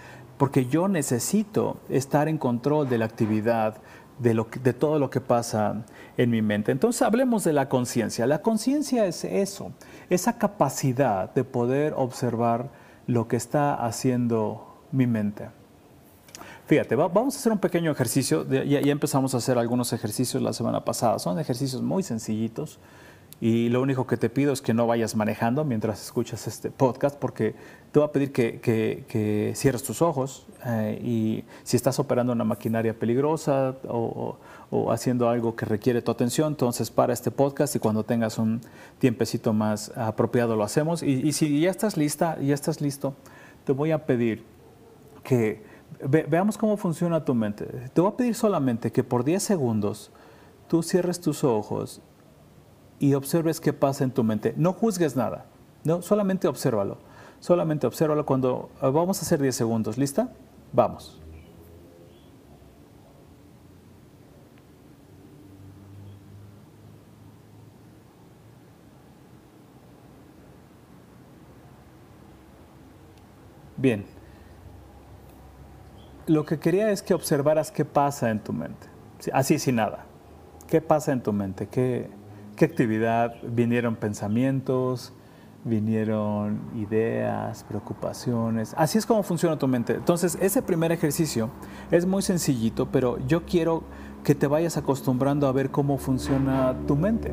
porque 0.42 0.66
yo 0.66 0.88
necesito 0.88 1.78
estar 1.88 2.28
en 2.28 2.40
control 2.40 2.90
de 2.90 2.98
la 2.98 3.06
actividad 3.06 3.78
de, 4.18 4.34
lo 4.34 4.48
de 4.64 4.74
todo 4.74 4.98
lo 4.98 5.12
que 5.12 5.22
pasa 5.22 5.84
en 6.18 6.32
mi 6.32 6.42
mente. 6.42 6.72
Entonces 6.72 7.04
hablemos 7.04 7.44
de 7.44 7.54
la 7.54 7.70
conciencia. 7.70 8.26
La 8.26 8.42
conciencia 8.42 9.06
es 9.06 9.24
eso, 9.24 9.72
esa 10.10 10.40
capacidad 10.40 11.32
de 11.32 11.44
poder 11.44 11.94
observar 11.96 12.70
lo 13.06 13.28
que 13.28 13.36
está 13.36 13.76
haciendo 13.76 14.80
mi 14.92 15.06
mente. 15.06 15.50
Fíjate, 16.66 16.96
vamos 16.96 17.36
a 17.36 17.40
hacer 17.40 17.52
un 17.52 17.60
pequeño 17.60 17.92
ejercicio. 17.92 18.44
Ya, 18.50 18.64
ya, 18.64 18.92
empezamos 18.92 19.36
a 19.36 19.38
hacer 19.38 19.60
algunos 19.60 19.94
ejercicios 19.94 20.42
la 20.42 20.54
semana 20.54 20.84
pasada. 20.84 21.20
Son 21.20 21.38
ejercicios 21.38 21.84
muy 21.84 22.02
sencillitos 22.02 22.80
y 23.44 23.70
lo 23.70 23.82
único 23.82 24.06
que 24.06 24.18
te 24.18 24.30
pido 24.30 24.54
es 24.54 24.62
que 24.62 24.76
no 24.76 24.86
vayas 24.86 25.16
manejando 25.16 25.66
mientras 25.66 26.00
escuchas 26.04 26.46
este 26.46 26.70
podcast 26.70 27.18
porque 27.18 27.56
te 27.92 27.98
voy 27.98 28.08
a 28.08 28.12
pedir 28.12 28.32
que, 28.32 29.52
cierres 29.56 29.82
tus 29.82 30.04
ojos 30.04 30.46
eh, 30.64 31.02
y 31.04 31.44
si 31.64 31.76
estás 31.76 31.98
operando 31.98 32.34
una 32.34 32.44
maquinaria 32.44 32.94
peligrosa 32.94 33.76
o, 33.90 34.38
haciendo 34.92 35.28
algo 35.28 35.56
que 35.56 35.66
requiere 35.66 36.04
tu 36.04 36.12
atención, 36.12 36.50
entonces 36.50 36.92
para 36.92 37.14
este 37.14 37.32
podcast 37.32 37.76
y 37.76 37.80
cuando 37.80 38.04
tengas 38.04 38.38
un 38.38 38.62
tiempecito 39.00 39.54
más 39.54 39.92
apropiado 39.98 40.56
lo 40.56 40.64
hacemos. 40.64 41.02
Y, 41.02 41.34
si 41.34 41.62
ya 41.62 41.72
estás 41.72 41.98
lista, 41.98 42.40
ya 42.40 42.54
estás 42.54 42.80
listo, 42.80 43.16
te 43.66 43.72
voy 43.72 43.90
a 43.90 44.06
pedir 44.06 44.46
que 45.24 45.64
veamos 46.30 46.60
cómo 46.60 46.78
funciona 46.78 47.26
tu 47.26 47.34
mente. 47.34 47.66
Te 47.92 48.02
voy 48.02 48.12
a 48.12 48.16
pedir 48.16 48.36
solamente 48.36 48.92
que 48.92 49.04
por 49.04 49.24
10 49.24 49.42
segundos 49.42 50.12
tú 50.68 50.84
cierres 50.84 51.20
tus 51.20 51.44
ojos 51.44 52.02
y 53.02 53.16
observes 53.16 53.60
qué 53.60 53.74
pasa 53.74 54.04
en 54.04 54.12
tu 54.12 54.24
mente. 54.24 54.54
No 54.58 54.74
juzgues 54.74 55.16
nada, 55.16 55.46
no, 55.84 56.04
solamente 56.04 56.48
obsérvalo. 56.48 57.00
Solamente 57.40 57.88
obsérvalo 57.88 58.24
cuando 58.28 58.70
eh, 58.84 58.90
vamos 58.92 59.18
a 59.18 59.22
hacer 59.24 59.42
10 59.42 59.56
segundos. 59.56 59.98
¿Lista? 59.98 60.30
Vamos. 60.72 61.20
Bien. 73.78 74.06
Lo 76.28 76.46
que 76.46 76.60
quería 76.60 76.92
es 76.92 77.02
que 77.02 77.16
observaras 77.16 77.72
qué 77.72 77.84
pasa 77.84 78.30
en 78.30 78.40
tu 78.44 78.54
mente. 78.54 78.86
Así 79.34 79.58
sin 79.58 79.78
nada. 79.78 80.06
¿Qué 80.68 80.80
pasa 80.82 81.12
en 81.12 81.24
tu 81.24 81.34
mente? 81.34 81.68
¿Qué, 81.68 82.21
qué 82.62 82.66
actividad? 82.66 83.34
¿Vinieron 83.42 83.96
pensamientos? 83.96 85.14
vinieron 85.64 86.60
ideas, 86.76 87.64
preocupaciones. 87.64 88.74
Así 88.78 88.98
es 88.98 89.06
como 89.06 89.22
funciona 89.22 89.60
tu 89.60 89.68
mente. 89.68 89.94
Entonces, 89.94 90.36
ese 90.42 90.64
primer 90.64 90.92
ejercicio 90.92 91.52
es 91.92 92.08
muy 92.08 92.24
sencillito, 92.24 92.88
pero 92.88 93.20
yo 93.28 93.46
quiero 93.46 93.84
que 94.24 94.34
te 94.34 94.48
vayas 94.48 94.78
acostumbrando 94.78 95.48
a 95.48 95.52
ver 95.52 95.70
cómo 95.70 96.00
funciona 96.00 96.76
tu 96.88 96.96
mente. 96.96 97.32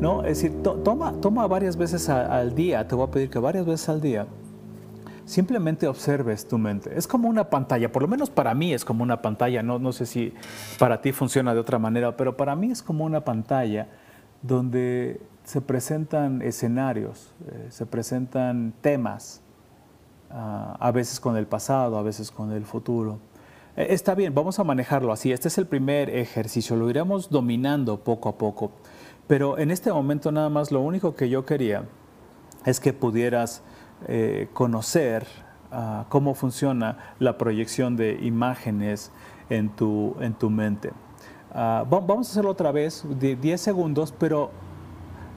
¿no? 0.00 0.22
Es 0.22 0.40
decir, 0.40 0.62
toma, 0.62 1.12
toma 1.20 1.48
varias 1.48 1.76
veces 1.76 2.08
al 2.08 2.54
día, 2.54 2.86
te 2.86 2.94
voy 2.94 3.08
a 3.08 3.10
pedir 3.10 3.28
que 3.28 3.40
varias 3.40 3.66
veces 3.66 3.88
al 3.88 4.00
día 4.00 4.28
simplemente 5.24 5.88
observes 5.88 6.46
tu 6.46 6.58
mente. 6.58 6.96
Es 6.96 7.08
como 7.08 7.28
una 7.28 7.50
pantalla, 7.50 7.90
por 7.90 8.02
lo 8.02 8.08
menos 8.08 8.30
para 8.30 8.54
mí 8.54 8.72
es 8.72 8.84
como 8.84 9.02
una 9.02 9.20
pantalla, 9.20 9.64
no, 9.64 9.80
no 9.80 9.92
sé 9.92 10.06
si 10.06 10.32
para 10.78 11.00
ti 11.00 11.10
funciona 11.10 11.54
de 11.54 11.60
otra 11.60 11.80
manera, 11.80 12.16
pero 12.16 12.36
para 12.36 12.54
mí 12.54 12.70
es 12.70 12.82
como 12.82 13.04
una 13.04 13.24
pantalla 13.24 13.88
donde 14.42 15.20
se 15.44 15.60
presentan 15.60 16.42
escenarios, 16.42 17.32
eh, 17.50 17.68
se 17.70 17.86
presentan 17.86 18.74
temas, 18.80 19.40
ah, 20.30 20.76
a 20.78 20.90
veces 20.90 21.20
con 21.20 21.36
el 21.36 21.46
pasado, 21.46 21.96
a 21.98 22.02
veces 22.02 22.30
con 22.30 22.52
el 22.52 22.64
futuro. 22.64 23.18
Eh, 23.76 23.86
está 23.90 24.14
bien, 24.14 24.34
vamos 24.34 24.58
a 24.58 24.64
manejarlo 24.64 25.12
así. 25.12 25.32
Este 25.32 25.48
es 25.48 25.56
el 25.58 25.66
primer 25.66 26.10
ejercicio, 26.10 26.76
lo 26.76 26.90
iremos 26.90 27.30
dominando 27.30 28.04
poco 28.04 28.28
a 28.28 28.36
poco. 28.36 28.72
Pero 29.26 29.58
en 29.58 29.70
este 29.70 29.92
momento 29.92 30.32
nada 30.32 30.48
más 30.48 30.70
lo 30.72 30.80
único 30.80 31.14
que 31.14 31.28
yo 31.28 31.44
quería 31.44 31.84
es 32.64 32.80
que 32.80 32.92
pudieras 32.92 33.62
eh, 34.06 34.48
conocer 34.52 35.26
ah, 35.72 36.06
cómo 36.08 36.34
funciona 36.34 37.14
la 37.18 37.38
proyección 37.38 37.96
de 37.96 38.18
imágenes 38.22 39.12
en 39.50 39.70
tu, 39.70 40.14
en 40.20 40.34
tu 40.34 40.50
mente. 40.50 40.92
Ah, 41.52 41.84
vamos 41.88 42.28
a 42.28 42.30
hacerlo 42.30 42.50
otra 42.50 42.72
vez, 42.72 43.04
de 43.08 43.36
10 43.36 43.60
segundos, 43.60 44.12
pero 44.18 44.50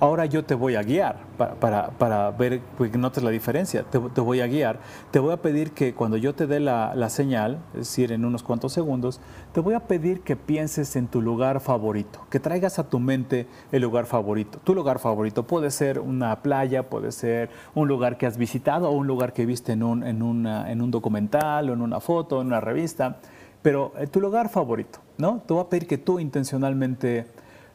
ahora 0.01 0.25
yo 0.25 0.43
te 0.43 0.55
voy 0.55 0.75
a 0.75 0.81
guiar 0.81 1.17
para, 1.59 1.91
para, 1.91 2.31
ver, 2.31 2.59
que 2.77 2.97
notes 2.97 3.23
la 3.23 3.29
diferencia, 3.29 3.83
te, 3.83 3.97
voy 3.99 4.41
a 4.41 4.47
guiar. 4.47 4.79
Te 5.11 5.19
voy 5.19 5.31
a 5.31 5.37
pedir 5.37 5.71
que 5.71 5.93
cuando 5.93 6.17
yo 6.17 6.33
te 6.33 6.47
dé 6.47 6.59
la, 6.59 6.93
la, 6.95 7.09
señal, 7.09 7.59
es 7.73 7.79
decir, 7.79 8.11
en 8.11 8.25
unos 8.25 8.41
cuantos 8.43 8.73
segundos, 8.73 9.21
te 9.53 9.59
voy 9.59 9.75
a 9.75 9.81
pedir 9.81 10.21
que 10.21 10.35
pienses 10.35 10.95
en 10.95 11.07
tu 11.07 11.21
lugar 11.21 11.59
favorito, 11.59 12.25
que 12.29 12.39
traigas 12.39 12.79
a 12.79 12.89
tu 12.89 12.99
mente 12.99 13.47
el 13.71 13.83
lugar 13.83 14.07
favorito. 14.07 14.59
Tu 14.63 14.73
lugar 14.73 14.99
favorito 14.99 15.43
puede 15.43 15.69
ser 15.71 15.99
una 15.99 16.41
playa, 16.41 16.89
puede 16.89 17.11
ser 17.11 17.49
un 17.75 17.87
lugar 17.87 18.17
que 18.17 18.25
has 18.25 18.37
visitado 18.37 18.89
o 18.89 18.91
un 18.91 19.07
lugar 19.07 19.33
que 19.33 19.45
viste 19.45 19.73
en 19.73 19.83
un, 19.83 20.03
en 20.03 20.21
en 20.21 20.81
un 20.81 20.91
documental 20.91 21.69
o 21.69 21.73
en 21.73 21.81
una 21.81 21.99
foto, 21.99 22.41
en 22.41 22.47
una 22.47 22.59
revista, 22.59 23.17
pero 23.61 23.93
eh, 23.97 24.07
tu 24.07 24.19
lugar 24.19 24.49
favorito, 24.49 24.99
¿no? 25.17 25.41
Te 25.45 25.53
voy 25.53 25.63
a 25.63 25.69
pedir 25.69 25.87
que 25.87 25.97
tú 25.97 26.19
intencionalmente 26.19 27.27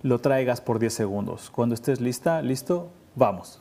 lo 0.03 0.21
traigas 0.21 0.61
por 0.61 0.79
10 0.79 0.93
segundos. 0.93 1.51
Cuando 1.51 1.75
estés 1.75 2.01
lista, 2.01 2.43
listo, 2.43 2.89
vamos. 3.15 3.61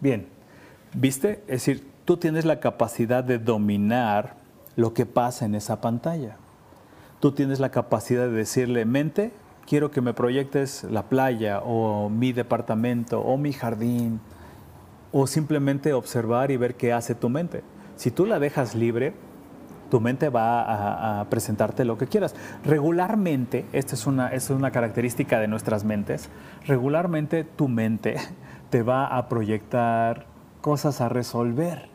Bien, 0.00 0.26
¿viste? 0.94 1.42
Es 1.42 1.66
decir, 1.66 1.90
tú 2.06 2.16
tienes 2.16 2.46
la 2.46 2.58
capacidad 2.58 3.22
de 3.22 3.38
dominar 3.38 4.36
lo 4.76 4.94
que 4.94 5.04
pasa 5.04 5.44
en 5.44 5.54
esa 5.54 5.82
pantalla. 5.82 6.36
Tú 7.20 7.32
tienes 7.32 7.60
la 7.60 7.70
capacidad 7.70 8.26
de 8.26 8.32
decirle, 8.32 8.86
mente, 8.86 9.30
quiero 9.66 9.90
que 9.90 10.00
me 10.00 10.14
proyectes 10.14 10.84
la 10.84 11.08
playa 11.08 11.60
o 11.60 12.08
mi 12.08 12.32
departamento 12.32 13.20
o 13.20 13.36
mi 13.36 13.52
jardín 13.52 14.20
o 15.12 15.26
simplemente 15.26 15.92
observar 15.92 16.50
y 16.50 16.56
ver 16.56 16.74
qué 16.76 16.92
hace 16.92 17.14
tu 17.14 17.28
mente. 17.28 17.62
Si 17.96 18.10
tú 18.10 18.26
la 18.26 18.38
dejas 18.38 18.74
libre, 18.74 19.14
tu 19.90 20.00
mente 20.00 20.28
va 20.30 21.20
a, 21.20 21.24
presentarte 21.28 21.84
lo 21.84 21.98
que 21.98 22.06
quieras. 22.06 22.34
Regularmente, 22.64 23.66
esta 23.72 23.94
es 23.94 24.06
una, 24.06 24.28
es 24.28 24.48
una 24.48 24.70
característica 24.70 25.38
de 25.38 25.48
nuestras 25.48 25.84
mentes, 25.84 26.30
regularmente 26.66 27.44
tu 27.44 27.68
mente 27.68 28.16
te 28.70 28.82
va 28.82 29.06
a 29.06 29.28
proyectar 29.28 30.26
cosas 30.60 31.00
a 31.00 31.08
resolver. 31.08 31.90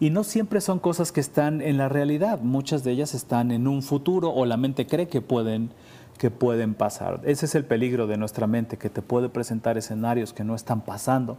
Y 0.00 0.10
no 0.10 0.24
siempre 0.24 0.60
son 0.60 0.80
cosas 0.80 1.12
que 1.12 1.20
están 1.20 1.60
en 1.60 1.76
la 1.78 1.88
realidad, 1.88 2.40
muchas 2.40 2.82
de 2.82 2.90
ellas 2.90 3.14
están 3.14 3.52
en 3.52 3.68
un 3.68 3.82
futuro 3.82 4.30
o 4.30 4.46
la 4.46 4.56
mente 4.56 4.86
cree 4.86 5.06
que 5.06 5.20
pueden, 5.20 5.70
que 6.18 6.30
pueden 6.30 6.74
pasar. 6.74 7.20
Ese 7.24 7.46
es 7.46 7.54
el 7.54 7.64
peligro 7.64 8.06
de 8.06 8.16
nuestra 8.16 8.46
mente, 8.46 8.76
que 8.76 8.90
te 8.90 9.02
puede 9.02 9.28
presentar 9.28 9.76
escenarios 9.76 10.32
que 10.32 10.44
no 10.44 10.54
están 10.54 10.82
pasando. 10.82 11.38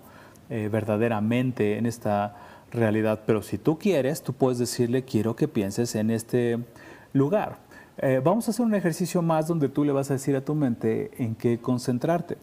Eh, 0.50 0.70
verdaderamente 0.70 1.78
en 1.78 1.86
esta 1.86 2.36
realidad. 2.72 3.22
Pero 3.26 3.42
si 3.42 3.58
tú 3.58 3.80
quieres, 3.80 4.22
tú 4.22 4.34
puedes 4.34 4.60
decirle, 4.60 5.04
quiero 5.04 5.36
que 5.36 5.48
pienses 5.48 5.96
en 5.96 6.12
este 6.12 6.60
lugar. 7.14 7.58
Eh, 7.98 8.22
vamos 8.24 8.48
a 8.48 8.52
hacer 8.52 8.66
un 8.66 8.76
ejercicio 8.76 9.22
más 9.22 9.48
donde 9.48 9.70
tú 9.70 9.86
le 9.86 9.94
vas 9.94 10.12
a 10.12 10.16
decir 10.16 10.36
a 10.36 10.42
tu 10.42 10.54
mente 10.54 11.12
en 11.18 11.36
qué 11.36 11.60
concentrarte. 11.60 12.38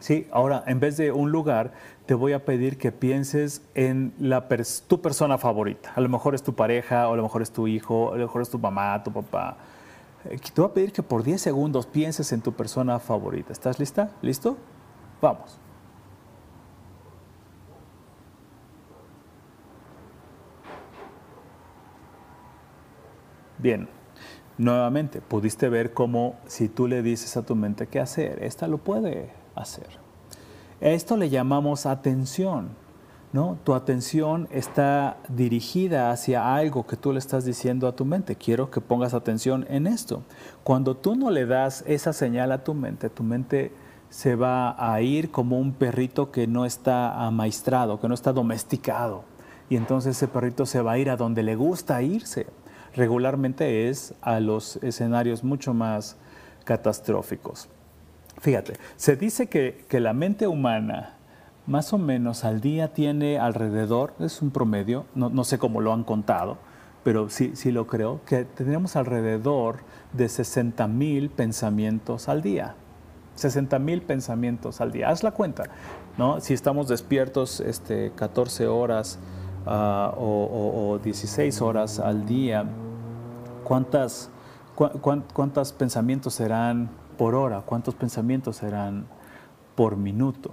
Sí, 0.00 0.26
ahora 0.32 0.64
en 0.66 0.80
vez 0.80 0.96
de 0.96 1.12
un 1.12 1.30
lugar, 1.30 1.72
te 2.06 2.14
voy 2.14 2.32
a 2.32 2.44
pedir 2.44 2.78
que 2.78 2.92
pienses 2.92 3.62
en 3.74 4.14
la 4.18 4.48
tu 4.86 5.02
persona 5.02 5.36
favorita. 5.36 5.92
A 5.94 6.00
lo 6.00 6.08
mejor 6.08 6.34
es 6.34 6.42
tu 6.42 6.54
pareja, 6.54 7.08
o 7.08 7.12
a 7.12 7.16
lo 7.16 7.22
mejor 7.22 7.42
es 7.42 7.50
tu 7.50 7.68
hijo, 7.68 8.14
a 8.14 8.16
lo 8.16 8.24
mejor 8.24 8.40
es 8.42 8.48
tu 8.48 8.58
mamá, 8.58 9.02
tu 9.04 9.12
papá. 9.12 9.58
Eh, 10.24 10.38
te 10.38 10.60
voy 10.60 10.70
a 10.70 10.74
pedir 10.74 10.92
que 10.92 11.02
por 11.02 11.22
10 11.22 11.40
segundos 11.40 11.86
pienses 11.86 12.32
en 12.32 12.40
tu 12.40 12.52
persona 12.52 12.98
favorita. 12.98 13.52
¿Estás 13.52 13.78
lista? 13.78 14.10
¿Listo? 14.22 14.56
Vamos. 15.20 15.58
Bien, 23.58 23.88
Nuevamente, 24.58 25.20
pudiste 25.20 25.68
ver 25.68 25.92
cómo 25.92 26.34
si 26.48 26.68
tú 26.68 26.88
le 26.88 27.00
dices 27.00 27.36
a 27.36 27.42
tu 27.42 27.54
mente 27.54 27.86
qué 27.86 28.00
hacer, 28.00 28.42
esta 28.42 28.66
lo 28.66 28.78
puede 28.78 29.30
hacer. 29.54 29.86
Esto 30.80 31.16
le 31.16 31.30
llamamos 31.30 31.86
atención. 31.86 32.70
Tu 33.64 33.74
atención 33.74 34.48
está 34.50 35.18
dirigida 35.28 36.10
hacia 36.10 36.54
algo 36.54 36.86
que 36.86 36.96
tú 36.96 37.12
le 37.12 37.18
estás 37.18 37.44
diciendo 37.44 37.86
a 37.86 37.94
tu 37.94 38.04
mente. 38.04 38.36
Quiero 38.36 38.70
que 38.70 38.80
pongas 38.80 39.14
atención 39.14 39.66
en 39.68 39.86
esto. 39.86 40.22
Cuando 40.64 40.96
tú 40.96 41.14
no 41.14 41.30
le 41.30 41.46
das 41.46 41.84
esa 41.86 42.12
señal 42.12 42.50
a 42.52 42.64
tu 42.64 42.74
mente, 42.74 43.10
tu 43.10 43.22
mente 43.22 43.70
se 44.10 44.34
va 44.34 44.74
a 44.78 45.00
ir 45.02 45.30
como 45.30 45.58
un 45.58 45.72
perrito 45.72 46.32
que 46.32 46.46
no 46.46 46.64
está 46.64 47.26
amaestrado, 47.26 48.00
que 48.00 48.08
no 48.08 48.14
está 48.14 48.32
domesticado. 48.32 49.24
Y 49.70 49.76
entonces 49.76 50.16
ese 50.16 50.26
perrito 50.26 50.66
se 50.66 50.80
va 50.80 50.92
a 50.92 50.98
ir 50.98 51.10
a 51.10 51.16
donde 51.16 51.42
le 51.42 51.54
gusta 51.54 52.02
irse. 52.02 52.46
Regularmente 52.96 53.88
es 53.88 54.14
a 54.22 54.40
los 54.40 54.76
escenarios 54.82 55.44
mucho 55.44 55.74
más 55.74 56.16
catastróficos. 56.64 57.68
Fíjate, 58.40 58.74
se 58.96 59.16
dice 59.16 59.48
que, 59.48 59.84
que 59.88 60.00
la 60.00 60.12
mente 60.12 60.46
humana 60.46 61.17
más 61.68 61.92
o 61.92 61.98
menos 61.98 62.44
al 62.44 62.62
día 62.62 62.94
tiene 62.94 63.38
alrededor, 63.38 64.14
es 64.20 64.40
un 64.40 64.50
promedio, 64.50 65.04
no, 65.14 65.44
sé 65.44 65.58
cómo 65.58 65.82
lo 65.82 65.92
han 65.92 66.02
contado, 66.02 66.56
pero 67.04 67.28
sí, 67.28 67.52
sí 67.54 67.72
lo 67.72 67.86
creo, 67.86 68.20
que 68.24 68.46
tenemos 68.46 68.96
alrededor 68.96 69.80
de 70.14 70.30
60 70.30 70.88
mil 70.88 71.28
pensamientos 71.28 72.28
al 72.28 72.40
día. 72.40 72.74
60 73.34 73.78
mil 73.78 74.00
pensamientos 74.02 74.80
al 74.80 74.92
día. 74.92 75.10
Haz 75.10 75.22
la 75.22 75.30
cuenta, 75.30 75.64
¿no? 76.16 76.40
Si 76.40 76.54
estamos 76.54 76.88
despiertos 76.88 77.60
este, 77.60 78.12
14 78.16 78.66
horas 78.66 79.18
ah, 79.66 80.14
o, 80.16 80.98
16 81.04 81.60
horas 81.60 82.00
al 82.00 82.24
día, 82.24 82.64
¿cuántas, 83.62 84.30
¿cuántos 84.74 85.72
pensamientos 85.74 86.32
serán 86.32 86.88
por 87.18 87.34
hora? 87.34 87.60
¿Cuántos 87.60 87.94
pensamientos 87.94 88.56
serán 88.56 89.06
por 89.76 89.96
minuto? 89.98 90.52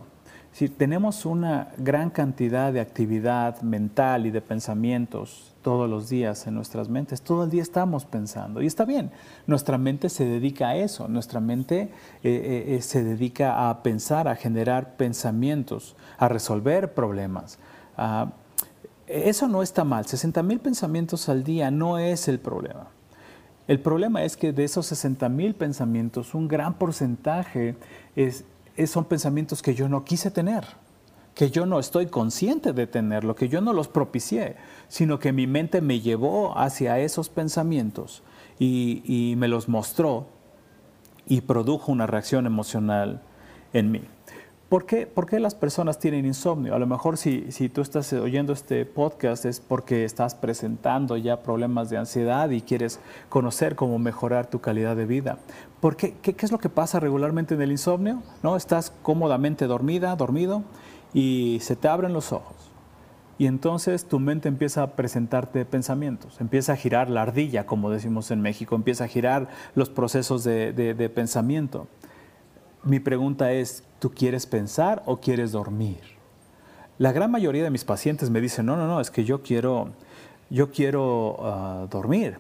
Si 0.56 0.70
tenemos 0.70 1.26
una 1.26 1.74
gran 1.78 2.10
cantidad 2.10 2.72
de 2.72 2.80
actividad 2.80 3.62
mental 3.62 4.26
y 4.26 4.32
de 4.32 4.40
pensamientos 4.40 5.54
todos 5.62 5.90
los 5.90 6.08
días 6.08 6.48
en 6.48 6.54
nuestras 6.54 6.88
mentes, 6.88 7.22
todo 7.22 7.44
el 7.44 7.50
día 7.50 7.62
estamos 7.62 8.06
pensando. 8.06 8.62
Y 8.62 8.66
está 8.66 8.86
bien, 8.86 9.12
nuestra 9.48 9.78
mente 9.78 10.08
se 10.08 10.24
dedica 10.24 10.70
a 10.70 10.78
eso, 10.78 11.10
nuestra 11.10 11.42
mente 11.42 11.82
eh, 11.82 11.90
eh, 12.24 12.64
eh, 12.74 12.82
se 12.82 13.04
dedica 13.04 13.70
a 13.70 13.84
pensar, 13.84 14.30
a 14.30 14.38
generar 14.38 14.96
pensamientos, 14.96 15.98
a 16.18 16.30
resolver 16.30 16.94
problemas. 16.94 17.60
Ah, 17.98 18.32
eso 19.08 19.50
no 19.50 19.62
está 19.62 19.84
mal, 19.84 20.06
60 20.06 20.42
mil 20.42 20.62
pensamientos 20.62 21.28
al 21.28 21.44
día 21.44 21.70
no 21.70 22.00
es 22.00 22.30
el 22.30 22.40
problema. 22.40 22.88
El 23.68 23.82
problema 23.82 24.24
es 24.24 24.38
que 24.38 24.54
de 24.54 24.64
esos 24.64 24.86
60 24.86 25.28
mil 25.28 25.54
pensamientos, 25.54 26.34
un 26.34 26.48
gran 26.48 26.76
porcentaje 26.76 27.76
es, 28.16 28.46
son 28.88 29.05
pensamientos 29.05 29.62
que 29.62 29.75
yo 29.75 29.89
no 29.89 30.03
quise 30.03 30.32
tener, 30.32 30.65
que 31.34 31.51
yo 31.51 31.65
no 31.65 31.79
estoy 31.79 32.08
consciente 32.08 32.74
de 32.74 32.88
tenerlo, 32.88 33.36
que 33.36 33.50
yo 33.50 33.62
no 33.62 33.74
los 33.74 33.88
propicié, 33.88 34.55
sino 34.88 35.20
que 35.20 35.34
mi 35.34 35.48
mente 35.48 35.82
me 35.82 36.00
llevó 36.00 36.58
hacia 36.58 37.00
esos 37.00 37.29
pensamientos 37.29 38.24
y, 38.60 39.01
y 39.05 39.36
me 39.36 39.48
los 39.48 39.67
mostró 39.67 40.27
y 41.27 41.41
produjo 41.41 41.91
una 41.91 42.08
reacción 42.08 42.46
emocional 42.46 43.22
en 43.74 43.91
mí. 43.91 44.01
¿Por 44.69 44.88
qué, 44.88 45.39
las 45.39 45.53
personas 45.53 46.00
tienen 46.00 46.25
insomnio? 46.25 46.74
A 46.74 46.79
lo 46.79 46.88
mejor 46.88 47.17
si, 47.17 47.51
si, 47.51 47.69
tú 47.69 47.81
estás 47.81 48.12
oyendo 48.13 48.51
este 48.51 48.84
podcast 48.84 49.45
es 49.45 49.60
porque 49.60 50.05
estás 50.05 50.34
presentando 50.34 51.17
ya 51.17 51.43
problemas 51.43 51.91
de 51.91 51.97
ansiedad 51.97 52.49
y 52.49 52.62
quieres 52.62 52.99
conocer 53.30 53.75
cómo 53.75 53.99
mejorar 53.99 54.49
tu 54.49 54.62
calidad 54.62 54.95
de 54.95 55.06
vida. 55.06 55.38
¿Por 55.80 55.95
qué? 55.95 56.15
¿Qué, 56.19 56.36
es 56.39 56.51
lo 56.51 56.58
que 56.58 56.69
pasa 56.69 56.99
regularmente 56.99 57.54
en 57.54 57.62
el 57.62 57.69
insomnio? 57.69 58.23
¿No? 58.41 58.56
Estás 58.56 58.91
cómodamente 59.04 59.67
dormida, 59.67 60.15
dormido 60.15 60.63
y 61.13 61.60
se 61.62 61.75
te 61.75 61.88
abren 61.88 62.12
los 62.12 62.32
ojos. 62.32 62.56
Y 63.38 63.45
entonces 63.45 64.06
tu 64.06 64.19
mente 64.19 64.47
empieza 64.47 64.82
a 64.82 64.95
presentarte 64.95 65.63
pensamientos, 65.65 66.41
empieza 66.41 66.73
a 66.73 66.75
girar 66.75 67.12
la 67.12 67.21
ardilla, 67.21 67.67
como 67.67 67.91
decimos 67.91 68.32
en 68.32 68.41
México, 68.41 68.73
empieza 68.75 69.04
a 69.04 69.08
girar 69.10 69.47
los 69.75 69.89
procesos 69.91 70.43
de 70.43 71.12
pensamiento. 71.13 71.88
Mi 72.86 73.00
pregunta 73.00 73.52
es, 73.52 73.84
¿tú 73.98 74.12
quieres 74.12 74.45
pensar 74.45 75.02
o 75.08 75.17
quieres 75.17 75.52
dormir? 75.52 76.02
La 77.00 77.12
gran 77.12 77.32
mayoría 77.32 77.63
de 77.63 77.71
mis 77.71 77.84
pacientes 77.84 78.30
me 78.30 78.39
dicen, 78.39 78.67
no, 78.67 78.78
no, 78.78 78.86
no, 78.86 79.02
es 79.02 79.10
que 79.10 79.24
yo 79.24 79.41
quiero, 79.41 79.89
yo 80.52 80.69
quiero 80.69 81.38
ah, 81.39 81.88
dormir. 81.89 82.38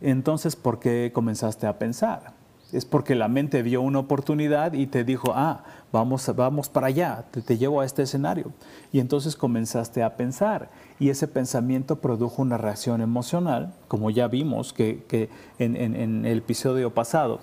Entonces, 0.00 0.54
¿por 0.54 0.78
qué 0.78 1.10
comenzaste 1.12 1.66
a 1.66 1.80
pensar? 1.80 2.34
Es 2.72 2.84
porque 2.84 3.16
la 3.16 3.26
mente 3.26 3.62
vio 3.62 3.82
una 3.82 3.98
oportunidad 3.98 4.72
y 4.72 4.86
te 4.86 5.02
dijo, 5.02 5.32
ah, 5.34 5.64
vamos, 5.90 6.30
vamos 6.36 6.68
para 6.68 6.86
allá, 6.86 7.24
te, 7.32 7.58
llevo 7.58 7.80
a 7.80 7.84
este 7.84 8.02
escenario. 8.02 8.52
Y 8.92 9.00
entonces 9.00 9.34
comenzaste 9.34 10.04
a 10.04 10.16
pensar 10.16 10.70
y 11.00 11.10
ese 11.10 11.26
pensamiento 11.26 11.96
produjo 11.96 12.40
una 12.40 12.56
reacción 12.56 13.00
emocional, 13.00 13.74
como 13.88 14.10
ya 14.10 14.28
vimos 14.28 14.72
que, 14.72 15.28
en 15.58 16.24
el 16.24 16.38
episodio 16.38 16.94
pasado 16.94 17.40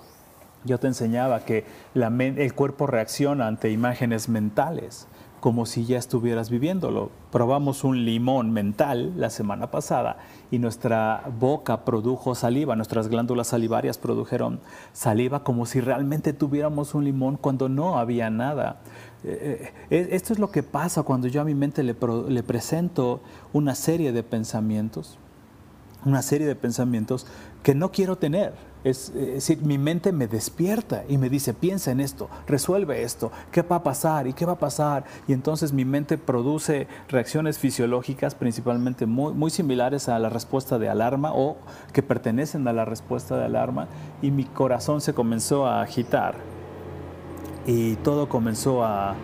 yo 0.64 0.78
te 0.78 0.86
enseñaba 0.86 1.44
que 1.44 1.64
el 1.94 2.54
cuerpo 2.54 2.86
reacciona 2.86 3.46
ante 3.46 3.70
imágenes 3.70 4.28
mentales, 4.28 5.06
como 5.44 5.66
si 5.66 5.84
ya 5.84 5.98
estuvieras 5.98 6.48
viviéndolo. 6.48 7.10
Probamos 7.30 7.84
un 7.84 8.06
limón 8.06 8.50
mental 8.50 9.12
la 9.18 9.28
semana 9.28 9.70
pasada 9.70 10.16
y 10.50 10.58
nuestra 10.58 11.24
boca 11.38 11.84
produjo 11.84 12.34
saliva, 12.34 12.76
nuestras 12.76 13.08
glándulas 13.08 13.48
salivarias 13.48 13.98
produjeron 13.98 14.60
saliva 14.94 15.44
como 15.44 15.66
si 15.66 15.82
realmente 15.82 16.32
tuviéramos 16.32 16.94
un 16.94 17.04
limón 17.04 17.36
cuando 17.36 17.68
no 17.68 17.98
había 17.98 18.30
nada. 18.30 18.80
Eh, 19.22 19.70
eh, 19.90 20.08
esto 20.12 20.32
es 20.32 20.38
lo 20.38 20.50
que 20.50 20.62
pasa 20.62 21.02
cuando 21.02 21.28
yo 21.28 21.42
a 21.42 21.44
mi 21.44 21.54
mente 21.54 21.82
le, 21.82 21.94
le 22.28 22.42
presento 22.42 23.20
una 23.52 23.74
serie 23.74 24.12
de 24.12 24.22
pensamientos, 24.22 25.18
una 26.04 26.22
serie 26.22 26.46
de 26.46 26.54
pensamientos 26.54 27.26
que 27.62 27.74
no 27.74 27.90
quiero 27.90 28.16
tener 28.16 28.52
es, 28.84 29.12
decir, 29.14 29.62
mi 29.62 29.78
mente 29.78 30.12
me 30.12 30.26
despierta 30.26 31.04
y 31.08 31.16
me 31.16 31.30
dice, 31.30 31.54
piensa 31.54 31.90
en 31.90 32.00
esto, 32.00 32.28
resuelve 32.46 33.02
esto, 33.02 33.32
¿qué 33.50 33.62
va 33.62 33.76
a 33.76 33.82
pasar? 33.82 34.26
¿Y 34.26 34.34
qué 34.34 34.44
va 34.44 34.52
a 34.52 34.58
pasar? 34.58 35.04
Y 35.26 35.32
entonces 35.32 35.72
mi 35.72 35.86
mente 35.86 36.18
produce 36.18 36.86
reacciones 37.08 37.58
fisiológicas 37.58 38.34
principalmente 38.34 39.06
muy, 39.06 39.32
muy 39.32 39.50
similares 39.50 40.08
a 40.08 40.18
la 40.18 40.28
respuesta 40.28 40.78
de 40.78 40.90
alarma 40.90 41.32
o 41.34 41.56
que 41.92 42.02
pertenecen 42.02 42.68
a 42.68 42.74
la 42.74 42.84
respuesta 42.84 43.38
de 43.38 43.44
alarma 43.46 43.88
y 44.20 44.30
mi 44.30 44.44
corazón 44.44 45.00
se 45.00 45.14
comenzó 45.14 45.66
a 45.66 45.80
agitar 45.80 46.34
y 47.66 47.96
todo 47.96 48.28
comenzó 48.28 48.84
a, 48.84 49.14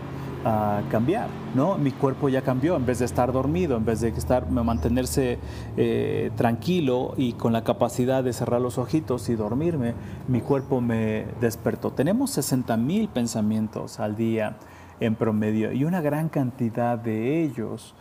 a 0.44 0.83
cambiar, 0.90 1.29
¿no? 1.55 1.76
Mi 1.76 1.92
cuerpo 1.92 2.29
ya 2.29 2.42
cambió, 2.42 2.76
en 2.76 2.87
vez 2.87 3.00
de 3.00 3.05
estar 3.05 3.33
dormido, 3.33 3.76
en 3.76 3.85
vez 3.85 4.00
de 4.00 4.09
estar, 4.09 4.50
mantenerse 4.50 5.38
eh, 5.76 6.31
tranquilo 6.37 7.14
y 7.16 7.35
con 7.35 7.53
la 7.53 7.62
capacidad 7.62 8.24
de 8.24 8.33
cerrar 8.33 8.61
los 8.61 8.79
ojitos 8.79 9.29
y 9.29 9.35
dormirme, 9.35 9.94
mi 10.29 10.40
cuerpo 10.40 10.81
me 10.81 11.26
despertó. 11.40 11.90
Tenemos 11.90 12.31
60 12.31 12.76
mil 12.76 13.09
pensamientos 13.09 14.00
al 14.00 14.16
día 14.16 14.57
en 15.00 15.14
promedio 15.14 15.72
y 15.72 15.85
una 15.85 16.00
gran 16.00 16.29
cantidad 16.29 16.98
de 16.98 17.42
ellos 17.42 17.94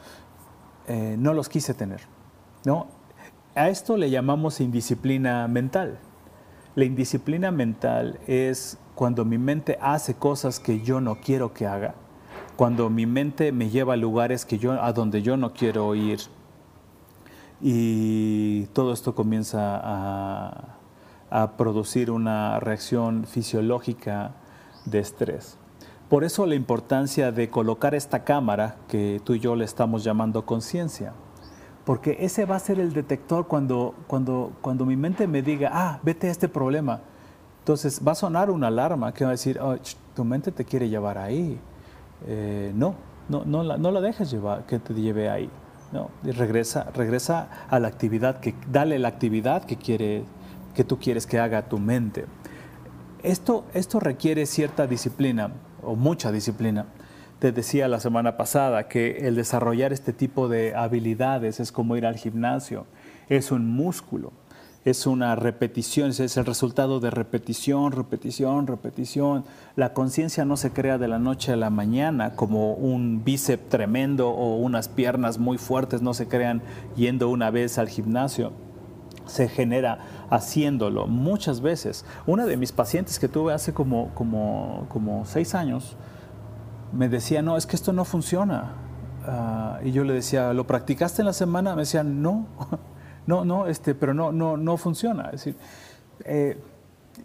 eh, 0.87 1.15
no 1.19 1.33
los 1.33 1.49
quise 1.49 1.73
tener, 1.73 2.01
¿no? 2.65 2.87
A 3.55 3.67
esto 3.69 3.97
le 3.97 4.09
llamamos 4.09 4.61
indisciplina 4.61 5.47
mental. 5.47 5.99
La 6.75 6.85
indisciplina 6.85 7.51
mental 7.51 8.19
es 8.27 8.77
cuando 8.95 9.25
mi 9.25 9.37
mente 9.37 9.77
hace 9.81 10.13
cosas 10.13 10.59
que 10.59 10.81
yo 10.81 11.01
no 11.01 11.15
quiero 11.15 11.53
que 11.53 11.65
haga 11.67 11.95
cuando 12.59 12.89
mi 12.89 13.05
mente 13.05 13.53
me 13.53 13.69
lleva 13.69 13.93
a 13.93 13.95
lugares 13.95 14.43
que 14.43 14.57
yo, 14.57 14.73
a 14.73 14.91
donde 14.91 15.21
yo 15.21 15.37
no 15.37 15.53
quiero 15.53 15.95
ir. 15.95 16.19
Y 17.61 18.65
todo 18.73 18.91
esto 18.91 19.15
comienza 19.15 19.79
a, 19.81 20.75
a 21.29 21.51
producir 21.55 22.11
una 22.11 22.59
reacción 22.59 23.23
fisiológica 23.23 24.31
de 24.83 24.99
estrés. 24.99 25.57
Por 26.09 26.25
eso 26.25 26.45
la 26.45 26.55
importancia 26.55 27.31
de 27.31 27.49
colocar 27.49 27.95
esta 27.95 28.25
cámara 28.25 28.75
que 28.89 29.21
tú 29.23 29.35
y 29.35 29.39
yo 29.39 29.55
le 29.55 29.63
estamos 29.63 30.03
llamando 30.03 30.45
conciencia. 30.45 31.13
Porque 31.85 32.17
ese 32.19 32.43
va 32.43 32.57
a 32.57 32.59
ser 32.59 32.81
el 32.81 32.91
detector 32.91 33.47
cuando, 33.47 33.95
cuando, 34.05 34.51
cuando 34.59 34.85
mi 34.85 34.97
mente 34.97 35.27
me 35.27 35.41
diga, 35.41 35.69
ah, 35.71 35.99
vete 36.03 36.27
a 36.27 36.31
este 36.31 36.49
problema. 36.49 36.99
Entonces 37.59 38.01
va 38.05 38.11
a 38.11 38.15
sonar 38.15 38.51
una 38.51 38.67
alarma 38.67 39.13
que 39.13 39.23
va 39.23 39.29
a 39.29 39.31
decir, 39.31 39.57
oh, 39.61 39.77
tu 40.13 40.25
mente 40.25 40.51
te 40.51 40.65
quiere 40.65 40.89
llevar 40.89 41.17
ahí. 41.17 41.57
Eh, 42.27 42.71
no, 42.75 42.95
no, 43.29 43.43
no, 43.45 43.63
la, 43.63 43.77
no 43.77 43.91
la 43.91 44.01
dejes 44.01 44.31
llevar, 44.31 44.65
que 44.65 44.79
te 44.79 44.93
lleve 44.93 45.29
ahí. 45.29 45.49
No, 45.91 46.11
regresa, 46.23 46.91
regresa 46.93 47.49
a 47.69 47.79
la 47.79 47.87
actividad, 47.87 48.39
que, 48.39 48.53
dale 48.71 48.99
la 48.99 49.07
actividad 49.07 49.63
que, 49.63 49.75
quiere, 49.75 50.23
que 50.75 50.83
tú 50.83 50.99
quieres 50.99 51.25
que 51.25 51.39
haga 51.39 51.67
tu 51.67 51.79
mente. 51.79 52.25
Esto, 53.23 53.65
esto 53.73 53.99
requiere 53.99 54.45
cierta 54.45 54.85
disciplina, 54.85 55.51
o 55.81 55.95
mucha 55.95 56.31
disciplina. 56.31 56.85
Te 57.39 57.51
decía 57.51 57.87
la 57.87 57.99
semana 57.99 58.37
pasada 58.37 58.87
que 58.87 59.27
el 59.27 59.35
desarrollar 59.35 59.93
este 59.93 60.13
tipo 60.13 60.47
de 60.47 60.75
habilidades 60.75 61.59
es 61.59 61.71
como 61.71 61.95
ir 61.97 62.05
al 62.05 62.17
gimnasio, 62.17 62.85
es 63.27 63.51
un 63.51 63.67
músculo. 63.67 64.31
Es 64.85 65.05
una 65.05 65.35
repetición, 65.35 66.09
es 66.09 66.37
el 66.37 66.45
resultado 66.45 66.99
de 66.99 67.11
repetición, 67.11 67.91
repetición, 67.91 68.65
repetición. 68.65 69.43
La 69.75 69.93
conciencia 69.93 70.45
no 70.45 70.55
se 70.55 70.71
crea 70.71 70.97
de 70.97 71.07
la 71.07 71.19
noche 71.19 71.51
a 71.51 71.57
la 71.57 71.69
mañana 71.69 72.35
como 72.35 72.73
un 72.73 73.23
bíceps 73.23 73.69
tremendo 73.69 74.29
o 74.29 74.55
unas 74.55 74.87
piernas 74.87 75.37
muy 75.37 75.57
fuertes 75.57 76.01
no 76.01 76.13
se 76.13 76.27
crean 76.27 76.61
yendo 76.95 77.29
una 77.29 77.51
vez 77.51 77.77
al 77.77 77.89
gimnasio. 77.89 78.53
Se 79.25 79.49
genera 79.49 79.99
haciéndolo 80.29 81.07
muchas 81.07 81.61
veces. 81.61 82.05
Una 82.25 82.45
de 82.45 82.57
mis 82.57 82.71
pacientes 82.71 83.19
que 83.19 83.27
tuve 83.27 83.53
hace 83.53 83.73
como, 83.73 84.13
como, 84.15 84.85
como 84.89 85.25
seis 85.25 85.55
años 85.55 85.97
me 86.93 87.09
decía, 87.09 87.41
no, 87.41 87.57
es 87.57 87.65
que 87.65 87.75
esto 87.75 87.93
no 87.93 88.05
funciona. 88.05 88.71
Ah, 89.27 89.79
y 89.83 89.91
yo 89.91 90.03
le 90.05 90.13
decía, 90.13 90.53
¿lo 90.53 90.65
practicaste 90.65 91.21
en 91.21 91.27
la 91.27 91.33
semana? 91.33 91.75
Me 91.75 91.81
decía, 91.81 92.03
no. 92.03 92.47
No, 93.29 93.45
no, 93.45 93.67
este, 93.67 93.93
pero 93.93 94.15
no, 94.15 94.31
no, 94.31 94.57
no 94.57 94.75
funciona. 94.75 95.25
Es 95.25 95.31
decir, 95.33 95.55
eh, 96.25 96.57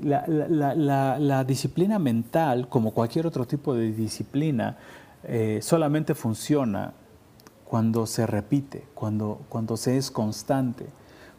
la, 0.02 1.44
disciplina 1.44 1.98
mental, 1.98 2.68
como 2.68 2.92
cualquier 2.92 3.26
otro 3.26 3.46
tipo 3.46 3.72
de 3.72 3.90
disciplina, 3.90 4.76
eh, 5.22 5.60
solamente 5.62 6.14
funciona 6.14 6.92
cuando 7.64 8.04
se 8.04 8.26
repite, 8.26 8.84
cuando, 8.92 9.40
cuando 9.48 9.78
se 9.78 9.96
es 9.96 10.10
constante. 10.10 10.84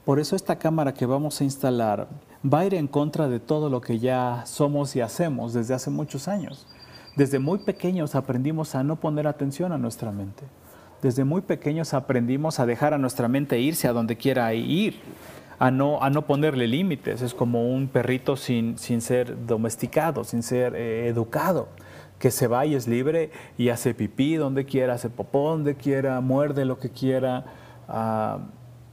Por 0.03 0.19
eso 0.19 0.35
esta 0.35 0.57
cámara 0.57 0.95
que 0.95 1.05
vamos 1.05 1.39
a 1.41 1.43
instalar 1.43 2.07
va 2.43 2.61
a 2.61 2.65
ir 2.65 2.73
en 2.73 2.87
contra 2.87 3.27
de 3.27 3.39
todo 3.39 3.69
lo 3.69 3.81
que 3.81 3.99
ya 3.99 4.47
somos 4.47 4.95
y 4.95 5.01
hacemos 5.01 5.53
desde 5.53 5.75
hace 5.75 5.91
muchos 5.91 6.27
años. 6.27 6.65
Desde 7.15 7.37
muy 7.37 7.59
pequeños 7.59 8.15
aprendimos 8.15 8.73
a 8.73 8.81
no 8.81 8.95
poner 8.95 9.27
atención 9.27 9.71
a 9.73 9.77
nuestra 9.77 10.11
mente 10.11 10.43
desde 11.05 11.23
muy 11.23 11.41
pequeños 11.41 11.93
aprendimos 11.93 12.59
a 12.59 12.65
dejar 12.65 12.95
a 12.95 12.97
nuestra 12.97 13.27
mente 13.27 13.59
irse 13.59 13.87
a 13.87 13.93
donde 13.93 14.15
quiera 14.15 14.51
ir, 14.55 14.95
a 15.59 15.69
no, 15.69 16.01
a 16.01 16.09
no 16.09 16.23
ponerle 16.23 16.67
límites. 16.67 17.21
Es 17.21 17.35
como 17.35 17.71
un 17.71 17.87
perrito 17.89 18.35
sin, 18.35 18.79
sin 18.79 19.01
ser 19.01 19.45
domesticado, 19.45 20.23
sin 20.23 20.41
ser 20.41 20.75
eh, 20.75 21.07
educado, 21.07 21.67
que 22.17 22.31
se 22.31 22.47
va 22.47 22.65
y 22.65 22.73
es 22.73 22.87
libre 22.87 23.29
y 23.55 23.69
hace 23.69 23.93
pipí 23.93 24.33
donde 24.33 24.65
quiera, 24.65 24.95
hace 24.95 25.11
popó 25.11 25.51
donde 25.51 25.75
quiera, 25.75 26.19
muerde 26.21 26.65
lo 26.65 26.79
que 26.79 26.89
quiera. 26.89 27.45
Ah, 27.87 28.39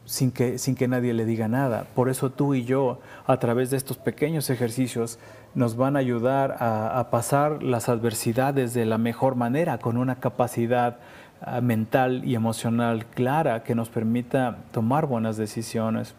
sin 0.05 0.33
que, 0.33 0.59
sin 0.59 0.75
que 0.75 0.88
nadie 0.88 1.14
le 1.14 1.25
diga 1.25 1.48
nada. 1.48 1.87
Por 1.94 2.11
eso 2.11 2.31
tú 2.31 2.55
y 2.55 2.64
yo, 2.64 2.98
a 3.27 3.38
través 3.38 3.70
de 3.70 3.77
estos 3.77 3.96
pequeños 3.96 4.51
ejercicios, 4.51 5.18
nos 5.55 5.77
van 5.77 5.96
a 5.96 6.01
ayudar 6.01 6.57
a, 6.61 7.09
pasar 7.11 7.62
las 7.62 7.88
adversidades 7.88 8.75
de 8.75 8.85
la 8.85 8.98
mejor 8.98 9.37
manera, 9.37 9.79
con 9.79 9.96
una 9.96 10.16
capacidad 10.16 10.98
mental 11.62 12.22
y 12.24 12.35
emocional 12.35 13.07
clara 13.07 13.62
que 13.62 13.74
nos 13.74 13.88
permita 13.88 14.59
tomar 14.70 15.07
buenas 15.07 15.37
decisiones. 15.37 16.14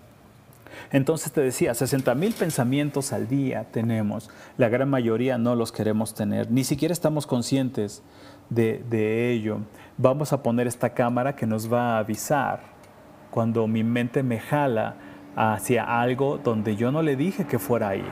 Entonces 0.91 1.31
te 1.31 1.41
decía, 1.41 1.73
60 1.73 2.15
mil 2.15 2.33
pensamientos 2.33 3.13
al 3.13 3.27
día 3.27 3.65
tenemos, 3.71 4.29
la 4.57 4.69
gran 4.69 4.89
mayoría 4.89 5.37
no 5.37 5.55
los 5.55 5.71
queremos 5.71 6.13
tener, 6.13 6.49
ni 6.51 6.63
siquiera 6.63 6.91
estamos 6.91 7.27
conscientes 7.27 8.01
de, 8.49 8.83
de 8.89 9.31
ello. 9.31 9.59
Vamos 9.97 10.33
a 10.33 10.41
poner 10.41 10.67
esta 10.67 10.89
cámara 10.89 11.35
que 11.35 11.45
nos 11.45 11.71
va 11.71 11.95
a 11.95 11.99
avisar 11.99 12.61
cuando 13.29 13.67
mi 13.67 13.83
mente 13.83 14.23
me 14.23 14.39
jala 14.39 14.95
hacia 15.35 16.01
algo 16.01 16.39
donde 16.43 16.75
yo 16.75 16.91
no 16.91 17.01
le 17.01 17.15
dije 17.15 17.45
que 17.45 17.59
fuera 17.59 17.89
ahí. 17.89 18.05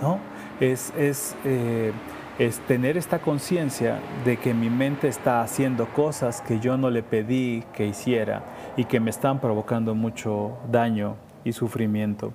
¿no? 0.00 0.18
Es, 0.60 0.92
es 0.96 1.36
eh, 1.44 1.92
es 2.38 2.58
tener 2.60 2.96
esta 2.96 3.20
conciencia 3.20 4.00
de 4.24 4.36
que 4.38 4.54
mi 4.54 4.68
mente 4.68 5.06
está 5.08 5.42
haciendo 5.42 5.86
cosas 5.86 6.40
que 6.40 6.58
yo 6.58 6.76
no 6.76 6.90
le 6.90 7.02
pedí 7.02 7.64
que 7.72 7.86
hiciera 7.86 8.42
y 8.76 8.86
que 8.86 8.98
me 8.98 9.10
están 9.10 9.40
provocando 9.40 9.94
mucho 9.94 10.58
daño 10.70 11.16
y 11.44 11.52
sufrimiento. 11.52 12.32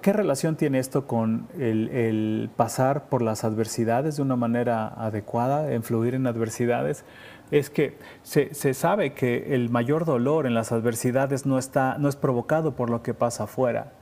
¿Qué 0.00 0.14
relación 0.14 0.56
tiene 0.56 0.78
esto 0.78 1.06
con 1.06 1.46
el, 1.58 2.48
pasar 2.56 3.10
por 3.10 3.20
las 3.20 3.44
adversidades 3.44 4.16
de 4.16 4.22
una 4.22 4.36
manera 4.36 4.88
adecuada, 4.88 5.74
influir 5.74 6.14
en 6.14 6.26
adversidades? 6.26 7.04
Es 7.50 7.68
que 7.68 7.98
se, 8.22 8.54
sabe 8.72 9.12
que 9.12 9.54
el 9.54 9.68
mayor 9.68 10.06
dolor 10.06 10.46
en 10.46 10.54
las 10.54 10.72
adversidades 10.72 11.44
no, 11.44 11.58
está, 11.58 11.98
no 11.98 12.08
es 12.08 12.16
provocado 12.16 12.74
por 12.74 12.88
lo 12.88 13.02
que 13.02 13.12
pasa 13.12 13.44
afuera, 13.44 13.92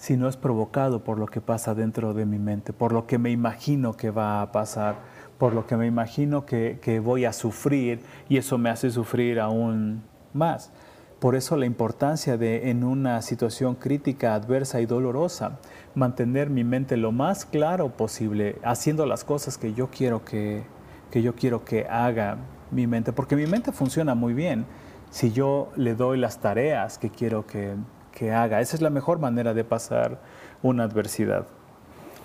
si 0.00 0.16
no 0.16 0.28
es 0.28 0.38
provocado 0.38 1.04
por 1.04 1.18
lo 1.18 1.26
que 1.26 1.42
pasa 1.42 1.74
dentro 1.74 2.14
de 2.14 2.24
mi 2.24 2.38
mente, 2.38 2.72
por 2.72 2.90
lo 2.90 3.06
que 3.06 3.18
me 3.18 3.30
imagino 3.30 3.98
que 3.98 4.10
va 4.10 4.40
a 4.40 4.50
pasar, 4.50 4.94
por 5.36 5.52
lo 5.52 5.66
que 5.66 5.76
me 5.76 5.86
imagino 5.86 6.46
que, 6.46 7.02
voy 7.04 7.26
a 7.26 7.34
sufrir 7.34 8.00
y 8.26 8.38
eso 8.38 8.56
me 8.56 8.70
hace 8.70 8.90
sufrir 8.90 9.38
aún 9.38 10.02
más. 10.32 10.72
Por 11.18 11.36
eso 11.36 11.54
la 11.54 11.66
importancia 11.66 12.38
de 12.38 12.70
en 12.70 12.82
una 12.82 13.20
situación 13.20 13.74
crítica, 13.74 14.34
adversa 14.34 14.80
y 14.80 14.86
dolorosa, 14.86 15.58
mantener 15.94 16.48
mi 16.48 16.64
mente 16.64 16.96
lo 16.96 17.12
más 17.12 17.44
claro 17.44 17.90
posible, 17.90 18.56
haciendo 18.64 19.04
las 19.04 19.22
cosas 19.22 19.58
que 19.58 19.74
yo 19.74 19.90
quiero 19.90 20.24
que, 20.24 20.64
que 21.10 21.20
yo 21.20 21.34
quiero 21.34 21.62
que 21.66 21.86
haga 21.86 22.38
mi 22.70 22.86
mente, 22.86 23.12
porque 23.12 23.36
mi 23.36 23.46
mente 23.46 23.70
funciona 23.70 24.14
muy 24.14 24.32
bien 24.32 24.64
si 25.10 25.30
yo 25.30 25.70
le 25.76 25.94
doy 25.94 26.16
las 26.16 26.40
tareas 26.40 26.96
que 26.96 27.10
quiero 27.10 27.46
que, 27.46 27.74
que 28.12 28.32
haga. 28.32 28.60
Esa 28.60 28.76
es 28.76 28.82
la 28.82 28.90
mejor 28.90 29.18
manera 29.18 29.54
de 29.54 29.64
pasar 29.64 30.18
una 30.62 30.84
adversidad. 30.84 31.46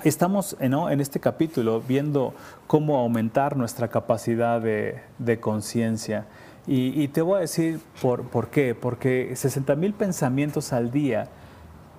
Estamos 0.04 0.56
en 0.60 1.02
este 1.02 1.20
capítulo 1.20 1.82
viendo 1.82 2.36
cómo 2.68 2.98
aumentar 2.98 3.58
nuestra 3.58 3.88
capacidad 3.88 4.62
de, 4.62 5.40
conciencia. 5.40 6.28
Y, 6.68 7.08
te 7.08 7.24
voy 7.24 7.38
a 7.38 7.40
decir 7.40 7.80
por, 8.04 8.24
por 8.24 8.50
qué. 8.50 8.76
Porque 8.76 9.32
60 9.36 9.76
mil 9.76 9.94
pensamientos 9.94 10.74
al 10.74 10.92
día 10.92 11.28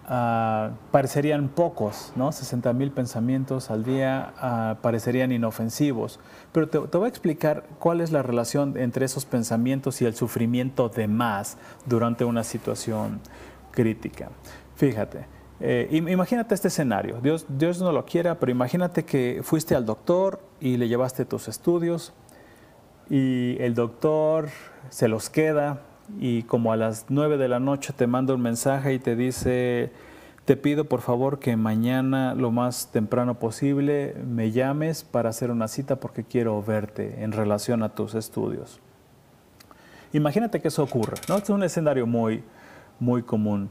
ah, 0.06 0.70
parecerían 0.92 1.48
pocos, 1.48 2.12
¿no? 2.14 2.30
60 2.30 2.72
mil 2.74 2.92
pensamientos 2.92 3.72
al 3.72 3.82
día 3.82 4.34
ah, 4.38 4.76
parecerían 4.82 5.32
inofensivos. 5.32 6.20
Pero 6.52 6.68
te, 6.68 6.78
te, 6.78 6.98
voy 6.98 7.06
a 7.06 7.08
explicar 7.08 7.64
cuál 7.80 8.00
es 8.00 8.12
la 8.12 8.22
relación 8.22 8.76
entre 8.76 9.06
esos 9.06 9.24
pensamientos 9.24 10.00
y 10.00 10.04
el 10.04 10.14
sufrimiento 10.14 10.88
de 10.88 11.08
más 11.08 11.56
durante 11.86 12.24
una 12.24 12.44
situación 12.44 13.20
crítica. 13.76 14.30
Fíjate, 14.74 15.26
eh, 15.60 15.88
imagínate 15.90 16.54
este 16.54 16.68
escenario. 16.68 17.20
Dios, 17.20 17.46
Dios 17.48 17.80
no 17.80 17.92
lo 17.92 18.04
quiera, 18.06 18.40
pero 18.40 18.50
imagínate 18.50 19.04
que 19.04 19.40
fuiste 19.42 19.74
al 19.74 19.84
doctor 19.84 20.40
y 20.60 20.78
le 20.78 20.88
llevaste 20.88 21.24
tus 21.26 21.46
estudios 21.46 22.12
y 23.08 23.56
el 23.60 23.74
doctor 23.74 24.48
se 24.88 25.08
los 25.08 25.30
queda 25.30 25.82
y 26.18 26.42
como 26.44 26.72
a 26.72 26.76
las 26.76 27.06
9 27.08 27.36
de 27.36 27.48
la 27.48 27.60
noche 27.60 27.92
te 27.92 28.06
manda 28.06 28.34
un 28.34 28.40
mensaje 28.40 28.94
y 28.94 28.98
te 28.98 29.14
dice, 29.14 29.92
te 30.44 30.56
pido 30.56 30.84
por 30.84 31.02
favor 31.02 31.38
que 31.38 31.56
mañana 31.56 32.34
lo 32.34 32.50
más 32.50 32.90
temprano 32.92 33.38
posible 33.38 34.16
me 34.26 34.52
llames 34.52 35.04
para 35.04 35.30
hacer 35.30 35.50
una 35.50 35.68
cita 35.68 35.96
porque 35.96 36.24
quiero 36.24 36.62
verte 36.62 37.22
en 37.22 37.32
relación 37.32 37.82
a 37.82 37.90
tus 37.90 38.14
estudios. 38.14 38.80
Imagínate 40.12 40.60
que 40.60 40.68
eso 40.68 40.82
ocurre, 40.82 41.16
¿no? 41.28 41.36
es 41.36 41.50
un 41.50 41.62
escenario 41.62 42.06
muy, 42.06 42.42
muy 43.00 43.22
común. 43.22 43.70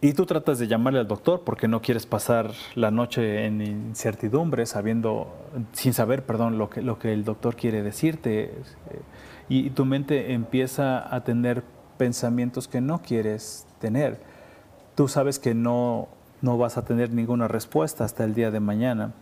Y 0.00 0.12
tú 0.12 0.26
tratas 0.26 0.58
de 0.58 0.66
llamarle 0.66 1.00
al 1.00 1.08
doctor 1.08 1.44
porque 1.46 1.66
no 1.66 1.80
quieres 1.80 2.04
pasar 2.04 2.50
la 2.74 2.90
noche 2.90 3.46
en 3.46 3.62
incertidumbre, 3.62 4.66
sabiendo, 4.66 5.34
sin 5.72 5.94
saber, 5.94 6.26
perdón, 6.26 6.58
lo 6.58 6.68
que, 6.68 6.82
lo 6.82 6.98
que 6.98 7.14
el 7.14 7.24
doctor 7.24 7.56
quiere 7.56 7.82
decirte. 7.82 8.52
Y, 9.48 9.70
tu 9.70 9.86
mente 9.86 10.34
empieza 10.34 11.14
a 11.14 11.24
tener 11.24 11.62
pensamientos 11.96 12.68
que 12.68 12.82
no 12.82 13.00
quieres 13.00 13.66
tener. 13.80 14.20
Tú 14.94 15.08
sabes 15.08 15.38
que 15.38 15.54
no, 15.54 16.08
no 16.42 16.58
vas 16.58 16.76
a 16.76 16.84
tener 16.84 17.10
ninguna 17.10 17.48
respuesta 17.48 18.04
hasta 18.04 18.24
el 18.24 18.34
día 18.34 18.50
de 18.50 18.60
mañana, 18.60 19.14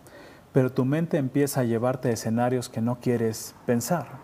pero 0.51 0.69
tu 0.69 0.83
mente 0.83 1.17
empieza 1.17 1.61
a 1.61 1.63
llevarte 1.63 2.09
a 2.09 2.11
escenarios 2.11 2.67
que 2.67 2.81
no 2.81 2.99
quieres 2.99 3.55
pensar 3.65 4.22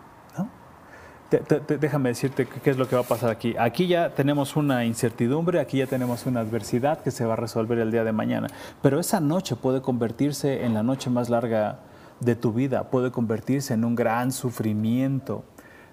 déjame 1.80 2.10
decirte 2.10 2.46
qué 2.46 2.70
es 2.70 2.76
lo 2.76 2.88
que 2.88 2.96
va 2.96 3.02
a 3.02 3.04
pasar 3.04 3.30
aquí. 3.30 3.54
Aquí 3.58 3.86
ya 3.86 4.10
tenemos 4.10 4.56
una 4.56 4.84
incertidumbre, 4.84 5.60
aquí 5.60 5.78
ya 5.78 5.86
tenemos 5.86 6.26
una 6.26 6.40
adversidad 6.40 7.00
que 7.00 7.10
se 7.10 7.24
va 7.24 7.34
a 7.34 7.36
resolver 7.36 7.78
el 7.78 7.90
día 7.90 8.04
de 8.04 8.12
mañana. 8.12 8.48
Pero 8.82 8.98
esa 8.98 9.20
noche 9.20 9.56
puede 9.56 9.80
convertirse 9.80 10.64
en 10.64 10.74
la 10.74 10.82
noche 10.82 11.10
más 11.10 11.28
larga 11.28 11.78
de 12.20 12.34
tu 12.36 12.52
vida, 12.52 12.84
puede 12.90 13.10
convertirse 13.10 13.74
en 13.74 13.84
un 13.84 13.94
gran 13.94 14.32
sufrimiento 14.32 15.44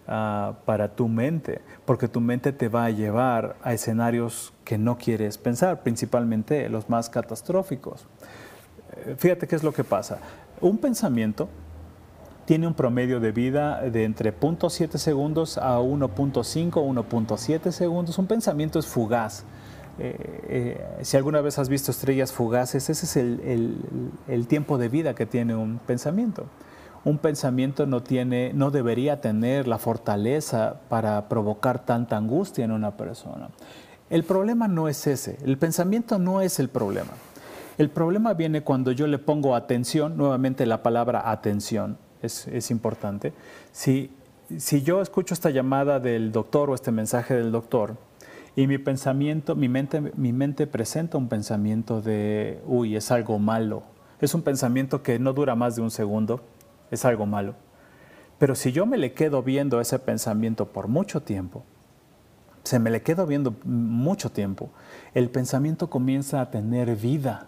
ah, 0.07 0.55
para 0.65 0.95
tu 0.95 1.07
mente, 1.07 1.61
porque 1.85 2.07
tu 2.07 2.19
mente 2.19 2.51
te 2.51 2.67
va 2.67 2.85
a 2.85 2.89
llevar 2.89 3.55
a 3.63 3.73
escenarios 3.73 4.53
que 4.65 4.77
no 4.77 4.97
quieres 4.97 5.37
pensar, 5.37 5.83
principalmente 5.83 6.67
los 6.69 6.89
más 6.89 7.09
catastróficos. 7.09 8.05
Eh, 9.05 9.15
fíjate 9.17 9.47
qué 9.47 9.55
es 9.55 9.63
lo 9.63 9.71
que 9.71 9.83
pasa. 9.83 10.19
Un 10.59 10.77
pensamiento 10.79 11.47
tiene 12.47 12.65
un 12.65 12.75
promedio 12.75 13.19
de 13.19 13.33
vida 13.33 13.81
de 13.81 14.05
entre 14.05 14.33
0.7 14.33 14.97
segundos 14.97 15.57
a 15.57 15.81
1.5 15.81 16.77
o 16.77 16.93
1.7 16.93 17.71
segundos. 17.71 18.17
Un 18.17 18.25
pensamiento 18.25 18.79
es 18.79 18.87
fugaz. 18.87 19.43
Eh, 19.99 20.15
eh, 20.47 20.87
si 21.01 21.17
alguna 21.17 21.41
vez 21.41 21.59
has 21.59 21.67
visto 21.67 21.91
estrellas 21.91 22.31
fugaces, 22.31 22.89
ese 22.89 23.05
es 23.05 23.17
el, 23.17 24.47
tiempo 24.47 24.77
de 24.77 24.87
vida 24.87 25.13
que 25.13 25.25
tiene 25.25 25.55
un 25.55 25.77
pensamiento. 25.79 26.45
Un 27.03 27.17
pensamiento 27.17 27.85
no, 27.85 28.01
tiene, 28.01 28.53
no 28.53 28.71
debería 28.71 29.19
tener 29.19 29.67
la 29.67 29.77
fortaleza 29.77 30.79
para 30.87 31.27
provocar 31.27 31.83
tanta 31.83 32.15
angustia 32.15 32.63
en 32.63 32.71
una 32.71 32.95
persona. 32.95 33.49
El 34.09 34.23
problema 34.23 34.69
no 34.69 34.87
es 34.87 35.05
ese, 35.05 35.37
el 35.43 35.57
pensamiento 35.57 36.17
no 36.17 36.39
es 36.39 36.59
el 36.59 36.69
problema. 36.69 37.11
El 37.77 37.89
problema 37.89 38.33
viene 38.33 38.61
cuando 38.61 38.93
yo 38.93 39.05
le 39.05 39.19
pongo 39.19 39.53
atención, 39.53 40.15
nuevamente 40.15 40.65
la 40.65 40.81
palabra 40.81 41.29
atención 41.29 41.97
es, 42.21 42.71
importante. 42.71 43.33
Si, 43.71 44.11
si 44.57 44.81
yo 44.81 45.01
escucho 45.01 45.33
esta 45.33 45.49
llamada 45.49 45.99
del 45.99 46.31
doctor 46.31 46.69
o 46.69 46.75
este 46.75 46.91
mensaje 46.91 47.35
del 47.35 47.51
doctor 47.51 47.95
y 48.55 48.67
mi 48.67 48.77
pensamiento, 48.77 49.55
mi 49.55 49.69
mente, 49.69 50.01
mi 50.15 50.33
mente 50.33 50.67
presenta 50.67 51.17
un 51.17 51.27
pensamiento 51.29 52.01
de, 52.01 52.61
uy, 52.65 52.95
es 52.95 53.11
algo 53.11 53.39
malo, 53.39 53.83
es 54.19 54.33
un 54.33 54.41
pensamiento 54.41 55.03
que 55.03 55.19
no 55.19 55.33
dura 55.33 55.55
más 55.55 55.75
de 55.75 55.81
un 55.81 55.91
segundo, 55.91 56.41
es 56.91 57.05
algo 57.05 57.25
malo. 57.25 57.55
Pero 58.39 58.55
si 58.55 58.71
yo 58.71 58.85
me 58.85 58.97
le 58.97 59.13
quedo 59.13 59.41
viendo 59.41 59.81
ese 59.81 59.99
pensamiento 59.99 60.67
por 60.67 60.87
mucho 60.87 61.21
tiempo, 61.21 61.63
se 62.63 62.79
me 62.79 62.89
le 62.89 63.01
quedo 63.01 63.25
viendo 63.25 63.55
mucho 63.63 64.29
tiempo, 64.31 64.69
el 65.13 65.29
pensamiento 65.29 65.89
comienza 65.89 66.41
a 66.41 66.51
tener 66.51 66.95
vida 66.95 67.47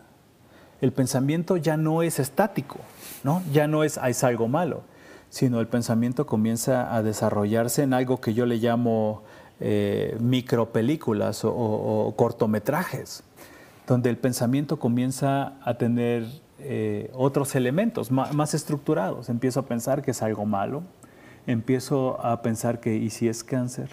el 0.82 0.92
pensamiento 0.92 1.58
ya 1.58 1.78
no 1.78 2.02
es 2.04 2.20
estático, 2.20 2.78
¿no? 3.24 3.42
ya 3.52 3.68
no 3.68 3.84
es, 3.84 4.00
es 4.04 4.24
algo 4.24 4.48
malo, 4.48 4.82
sino 5.30 5.60
el 5.60 5.68
pensamiento 5.68 6.26
comienza 6.26 6.96
a 6.96 7.04
desarrollarse 7.04 7.84
en 7.84 7.94
algo 7.94 8.22
que 8.22 8.34
yo 8.34 8.46
le 8.46 8.58
llamo 8.58 9.24
eh, 9.62 10.16
micropelículas 10.22 11.42
o, 11.44 12.14
cortometrajes, 12.16 13.24
donde 13.88 14.10
el 14.10 14.18
pensamiento 14.18 14.80
comienza 14.80 15.54
a 15.64 15.74
tener 15.74 16.26
eh, 16.60 17.12
otros 17.14 17.56
elementos 17.56 18.10
más, 18.10 18.54
estructurados. 18.54 19.28
Empiezo 19.28 19.60
a 19.60 19.66
pensar 19.66 20.02
que 20.02 20.12
es 20.12 20.22
algo 20.22 20.46
malo, 20.46 20.84
empiezo 21.46 22.26
a 22.26 22.42
pensar 22.42 22.80
que, 22.80 22.96
¿y 22.96 23.10
si 23.10 23.28
es 23.28 23.44
cáncer? 23.44 23.90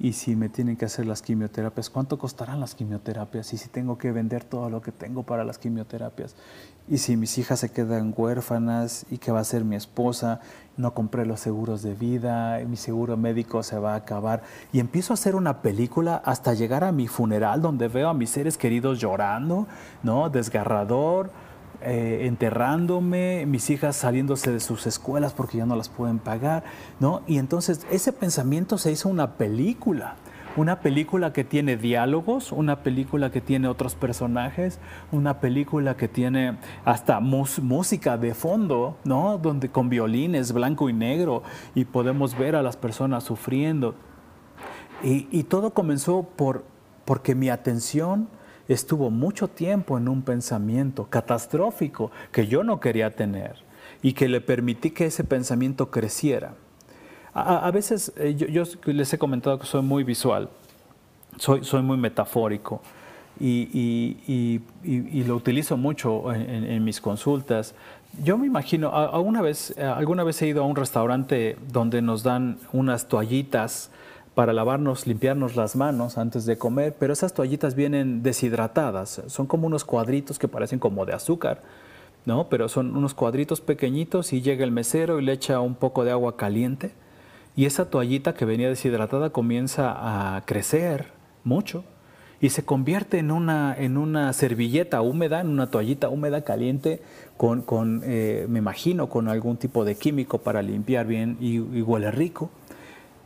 Y 0.00 0.14
si 0.14 0.34
me 0.34 0.48
tienen 0.48 0.78
que 0.78 0.86
hacer 0.86 1.06
las 1.06 1.20
quimioterapias, 1.20 1.90
¿cuánto 1.90 2.18
costarán 2.18 2.58
las 2.58 2.74
quimioterapias? 2.74 3.52
Y 3.52 3.58
si 3.58 3.68
tengo 3.68 3.98
que 3.98 4.12
vender 4.12 4.44
todo 4.44 4.70
lo 4.70 4.80
que 4.80 4.92
tengo 4.92 5.24
para 5.24 5.44
las 5.44 5.58
quimioterapias, 5.58 6.34
y 6.88 6.96
si 6.96 7.18
mis 7.18 7.36
hijas 7.36 7.60
se 7.60 7.70
quedan 7.70 8.14
huérfanas, 8.16 9.04
y 9.10 9.18
qué 9.18 9.30
va 9.30 9.40
a 9.40 9.44
ser 9.44 9.62
mi 9.62 9.76
esposa, 9.76 10.40
no 10.78 10.94
compré 10.94 11.26
los 11.26 11.40
seguros 11.40 11.82
de 11.82 11.94
vida, 11.94 12.58
mi 12.66 12.76
seguro 12.76 13.18
médico 13.18 13.62
se 13.62 13.78
va 13.78 13.92
a 13.92 13.96
acabar, 13.96 14.42
y 14.72 14.80
empiezo 14.80 15.12
a 15.12 15.14
hacer 15.14 15.36
una 15.36 15.60
película 15.60 16.22
hasta 16.24 16.54
llegar 16.54 16.82
a 16.82 16.92
mi 16.92 17.06
funeral 17.06 17.60
donde 17.60 17.88
veo 17.88 18.08
a 18.08 18.14
mis 18.14 18.30
seres 18.30 18.56
queridos 18.56 18.98
llorando, 19.00 19.66
¿no? 20.02 20.30
Desgarrador 20.30 21.30
eh, 21.82 22.26
enterrándome, 22.26 23.46
mis 23.46 23.70
hijas 23.70 23.96
saliéndose 23.96 24.52
de 24.52 24.60
sus 24.60 24.86
escuelas 24.86 25.32
porque 25.32 25.58
ya 25.58 25.66
no 25.66 25.76
las 25.76 25.88
pueden 25.88 26.18
pagar, 26.18 26.62
¿no? 26.98 27.22
Y 27.26 27.38
entonces 27.38 27.86
ese 27.90 28.12
pensamiento 28.12 28.76
se 28.76 28.92
hizo 28.92 29.08
una 29.08 29.38
película, 29.38 30.16
una 30.56 30.80
película 30.80 31.32
que 31.32 31.42
tiene 31.42 31.78
diálogos, 31.78 32.52
una 32.52 32.82
película 32.82 33.30
que 33.30 33.40
tiene 33.40 33.66
otros 33.66 33.94
personajes, 33.94 34.78
una 35.10 35.40
película 35.40 35.96
que 35.96 36.06
tiene 36.06 36.58
hasta 36.84 37.18
música 37.20 38.18
de 38.18 38.34
fondo, 38.34 38.98
¿no? 39.04 39.38
Donde 39.38 39.70
con 39.70 39.88
violines 39.88 40.52
blanco 40.52 40.90
y 40.90 40.92
negro 40.92 41.42
y 41.74 41.86
podemos 41.86 42.36
ver 42.36 42.56
a 42.56 42.62
las 42.62 42.76
personas 42.76 43.24
sufriendo. 43.24 43.94
Y, 45.02 45.28
y 45.30 45.44
todo 45.44 45.70
comenzó 45.70 46.24
por, 46.36 46.64
porque 47.06 47.34
mi 47.34 47.48
atención 47.48 48.28
estuvo 48.72 49.10
mucho 49.10 49.48
tiempo 49.48 49.98
en 49.98 50.08
un 50.08 50.22
pensamiento 50.22 51.06
catastrófico 51.10 52.10
que 52.30 52.46
yo 52.46 52.62
no 52.62 52.78
quería 52.78 53.10
tener 53.10 53.56
y 54.00 54.12
que 54.12 54.28
le 54.28 54.40
permití 54.40 54.90
que 54.90 55.06
ese 55.06 55.24
pensamiento 55.24 55.90
creciera. 55.90 56.54
A, 57.32 57.70
veces 57.70 58.12
eh, 58.16 58.34
yo, 58.34 58.64
les 58.86 59.12
he 59.12 59.18
comentado 59.18 59.58
que 59.58 59.66
soy 59.66 59.82
muy 59.82 60.02
visual, 60.02 60.48
soy, 61.36 61.64
soy 61.64 61.82
muy 61.82 61.96
metafórico 61.96 62.80
y, 63.40 64.60
lo 65.26 65.36
utilizo 65.36 65.76
mucho 65.76 66.32
en, 66.32 66.84
mis 66.84 67.00
consultas. 67.00 67.74
Yo 68.22 68.36
me 68.36 68.46
imagino, 68.46 68.94
alguna 68.94 69.42
vez, 69.42 69.76
alguna 69.78 70.24
vez 70.24 70.42
he 70.42 70.48
ido 70.48 70.62
a 70.62 70.66
un 70.66 70.76
restaurante 70.76 71.56
donde 71.72 72.02
nos 72.02 72.22
dan 72.22 72.58
unas 72.72 73.08
toallitas 73.08 73.90
para 74.34 74.52
lavarnos, 74.52 75.06
limpiarnos 75.06 75.56
las 75.56 75.76
manos 75.76 76.16
antes 76.16 76.46
de 76.46 76.56
comer, 76.56 76.94
pero 76.98 77.12
esas 77.12 77.34
toallitas 77.34 77.74
vienen 77.74 78.22
deshidratadas, 78.22 79.22
son 79.26 79.46
como 79.46 79.66
unos 79.66 79.84
cuadritos 79.84 80.38
que 80.38 80.48
parecen 80.48 80.78
como 80.78 81.04
de 81.04 81.12
azúcar, 81.12 81.62
¿no? 82.26 82.48
Pero 82.48 82.68
son 82.68 82.96
unos 82.96 83.14
cuadritos 83.14 83.60
pequeñitos 83.60 84.32
y 84.32 84.42
llega 84.42 84.64
el 84.64 84.72
mesero 84.72 85.18
y 85.18 85.24
le 85.24 85.32
echa 85.32 85.60
un 85.60 85.74
poco 85.74 86.04
de 86.04 86.12
agua 86.12 86.36
caliente 86.36 86.92
y 87.56 87.64
esa 87.64 87.90
toallita 87.90 88.34
que 88.34 88.44
venía 88.44 88.68
deshidratada 88.68 89.30
comienza 89.30 90.36
a 90.36 90.40
crecer 90.46 91.08
mucho 91.44 91.84
y 92.40 92.50
se 92.50 92.64
convierte 92.64 93.18
en 93.18 93.30
una, 93.30 93.74
en 93.76 93.96
una 93.96 94.32
servilleta 94.32 95.02
húmeda, 95.02 95.40
en 95.40 95.48
una 95.48 95.70
toallita 95.70 96.08
húmeda 96.08 96.42
caliente 96.42 97.02
con, 97.36 97.62
con 97.62 98.02
eh, 98.04 98.46
me 98.48 98.60
imagino, 98.60 99.08
con 99.08 99.28
algún 99.28 99.56
tipo 99.56 99.84
de 99.84 99.96
químico 99.96 100.38
para 100.38 100.62
limpiar 100.62 101.06
bien 101.06 101.36
y 101.40 101.58
huele 101.58 102.10
rico. 102.10 102.50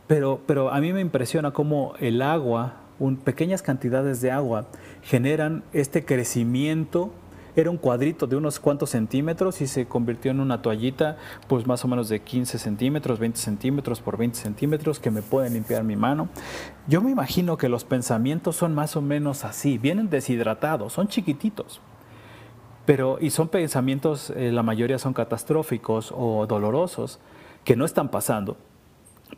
Pero, 0.07 0.39
pero 0.45 0.71
a 0.71 0.79
mí 0.79 0.93
me 0.93 1.01
impresiona 1.01 1.51
cómo 1.51 1.93
el 1.99 2.21
agua, 2.21 2.75
pequeñas 3.23 3.61
cantidades 3.61 4.21
de 4.21 4.31
agua, 4.31 4.67
generan 5.01 5.63
este 5.73 6.05
crecimiento. 6.05 7.11
Era 7.55 7.71
un 7.71 7.77
cuadrito 7.77 8.27
de 8.27 8.35
unos 8.35 8.59
cuantos 8.59 8.91
centímetros 8.91 9.61
y 9.61 9.67
se 9.67 9.87
convirtió 9.87 10.29
en 10.29 10.41
una 10.41 10.61
toallita, 10.61 11.17
pues 11.47 11.65
más 11.65 11.85
o 11.85 11.87
menos 11.87 12.09
de 12.09 12.19
15 12.19 12.59
centímetros, 12.59 13.17
20 13.17 13.39
centímetros 13.39 14.01
por 14.01 14.17
20 14.17 14.37
centímetros, 14.37 14.99
que 14.99 15.09
me 15.09 15.21
pueden 15.21 15.53
limpiar 15.53 15.83
mi 15.83 15.95
mano. 15.95 16.27
Yo 16.87 17.01
me 17.01 17.11
imagino 17.11 17.57
que 17.57 17.69
los 17.69 17.85
pensamientos 17.85 18.57
son 18.57 18.75
más 18.75 18.95
o 18.97 19.01
menos 19.01 19.45
así, 19.45 19.77
vienen 19.77 20.09
deshidratados, 20.09 20.93
son 20.93 21.07
chiquititos. 21.07 21.79
Pero, 22.85 23.17
y 23.19 23.31
son 23.31 23.47
pensamientos, 23.47 24.31
eh, 24.35 24.51
la 24.51 24.61
mayoría 24.61 24.99
son 24.99 25.13
catastróficos 25.13 26.13
o 26.15 26.45
dolorosos, 26.45 27.19
que 27.63 27.75
no 27.75 27.85
están 27.85 28.09
pasando, 28.09 28.57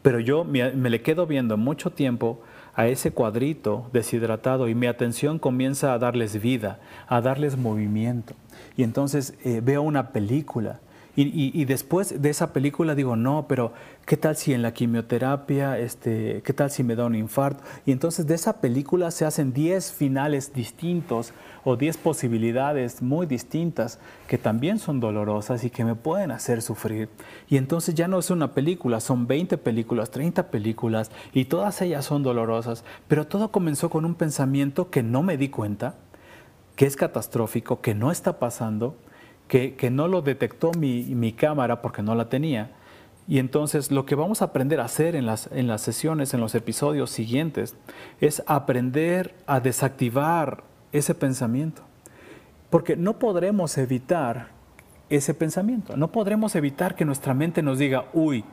pero 0.02 0.20
yo 0.20 0.44
me, 0.44 0.72
le 0.72 1.02
quedo 1.02 1.26
viendo 1.26 1.58
mucho 1.58 1.92
tiempo 1.92 2.42
a 2.76 2.88
ese 2.88 3.12
cuadrito 3.12 3.90
deshidratado 3.92 4.68
y 4.68 4.76
mi 4.76 4.88
atención 4.88 5.40
comienza 5.40 5.94
a 5.94 6.00
darles 6.00 6.40
vida, 6.42 6.80
a 7.08 7.22
darles 7.22 7.58
movimiento. 7.58 8.34
Y 8.76 8.84
entonces 8.84 9.34
eh, 9.44 9.62
veo 9.64 9.82
una 9.82 10.12
película 10.12 10.80
y, 11.20 11.66
después 11.66 12.22
de 12.22 12.30
esa 12.30 12.54
película 12.54 12.94
digo, 12.94 13.16
no, 13.16 13.48
pero 13.50 13.74
¿qué 14.06 14.18
tal 14.18 14.36
si 14.36 14.54
en 14.54 14.62
la 14.62 14.72
quimioterapia, 14.72 15.80
este, 15.80 16.44
qué 16.44 16.54
tal 16.54 16.70
si 16.70 16.84
me 16.84 16.96
da 16.96 17.06
un 17.06 17.16
infarto? 17.16 17.64
Y 17.88 17.92
entonces 17.92 18.28
de 18.28 18.36
esa 18.36 18.62
película 18.62 19.10
se 19.10 19.26
hacen 19.26 19.52
10 19.52 19.94
finales 19.94 20.54
distintos 20.54 21.34
o 21.64 21.76
10 21.76 21.98
posibilidades 21.98 23.02
muy 23.02 23.26
distintas 23.26 23.98
que 24.28 24.38
también 24.38 24.78
son 24.78 25.00
dolorosas 25.00 25.64
y 25.64 25.72
que 25.72 25.84
me 25.84 25.96
pueden 25.96 26.30
hacer 26.30 26.62
sufrir. 26.62 27.10
Y 27.50 27.58
entonces 27.58 27.96
ya 27.96 28.08
no 28.08 28.20
es 28.20 28.30
una 28.30 28.54
película, 28.54 29.00
son 29.00 29.26
20 29.26 29.58
películas, 29.58 30.12
30 30.12 30.52
películas 30.52 31.10
y 31.34 31.46
todas 31.46 31.82
ellas 31.82 32.06
son 32.06 32.22
dolorosas. 32.22 32.84
Pero 33.08 33.26
todo 33.26 33.52
comenzó 33.52 33.90
con 33.90 34.06
un 34.06 34.14
pensamiento 34.14 34.92
que 34.92 35.02
no 35.02 35.24
me 35.24 35.38
di 35.38 35.50
cuenta, 35.50 35.96
que 36.76 36.86
es 36.86 36.96
catastrófico, 36.96 37.82
que 37.82 37.96
no 37.96 38.12
está 38.12 38.38
pasando 38.38 38.96
que, 39.48 39.90
no 39.92 40.08
lo 40.08 40.22
detectó 40.22 40.72
mi, 40.72 41.34
cámara 41.34 41.82
porque 41.82 42.02
no 42.02 42.16
la 42.16 42.30
tenía. 42.30 42.72
Y 43.28 43.40
entonces 43.40 43.92
lo 43.92 44.06
que 44.06 44.16
vamos 44.16 44.42
a 44.42 44.46
aprender 44.46 44.80
a 44.80 44.86
hacer 44.86 45.16
en 45.16 45.26
las, 45.26 45.50
en 45.52 45.68
las 45.68 45.82
sesiones, 45.82 46.34
en 46.34 46.40
los 46.40 46.56
episodios 46.56 47.10
siguientes, 47.10 47.76
es 48.22 48.42
aprender 48.48 49.36
a 49.48 49.60
desactivar 49.60 50.64
ese 50.92 51.14
pensamiento. 51.14 51.82
Porque 52.70 52.96
no 52.96 53.20
podremos 53.20 53.78
evitar 53.78 54.50
ese 55.10 55.34
pensamiento, 55.34 55.96
no 55.96 56.12
podremos 56.12 56.56
evitar 56.56 56.96
que 56.96 57.06
nuestra 57.06 57.34
mente 57.34 57.62
nos 57.62 57.80
diga, 57.80 58.06
uy, 58.14 58.44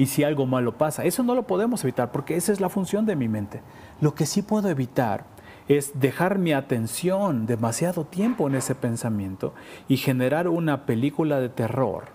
y 0.00 0.06
si 0.06 0.24
algo 0.24 0.46
malo 0.46 0.78
pasa. 0.78 1.04
Eso 1.04 1.22
no 1.22 1.34
lo 1.34 1.46
podemos 1.46 1.84
evitar 1.84 2.10
porque 2.10 2.34
esa 2.34 2.52
es 2.52 2.60
la 2.60 2.70
función 2.70 3.04
de 3.04 3.16
mi 3.16 3.28
mente. 3.28 3.60
Lo 4.00 4.14
que 4.14 4.24
sí 4.24 4.40
puedo 4.40 4.70
evitar 4.70 5.24
es 5.70 6.00
dejar 6.00 6.38
mi 6.40 6.52
atención 6.52 7.46
demasiado 7.46 8.04
tiempo 8.04 8.48
en 8.48 8.56
ese 8.56 8.74
pensamiento 8.74 9.54
y 9.86 9.98
generar 9.98 10.48
una 10.48 10.84
película 10.84 11.38
de 11.38 11.48
terror, 11.48 12.06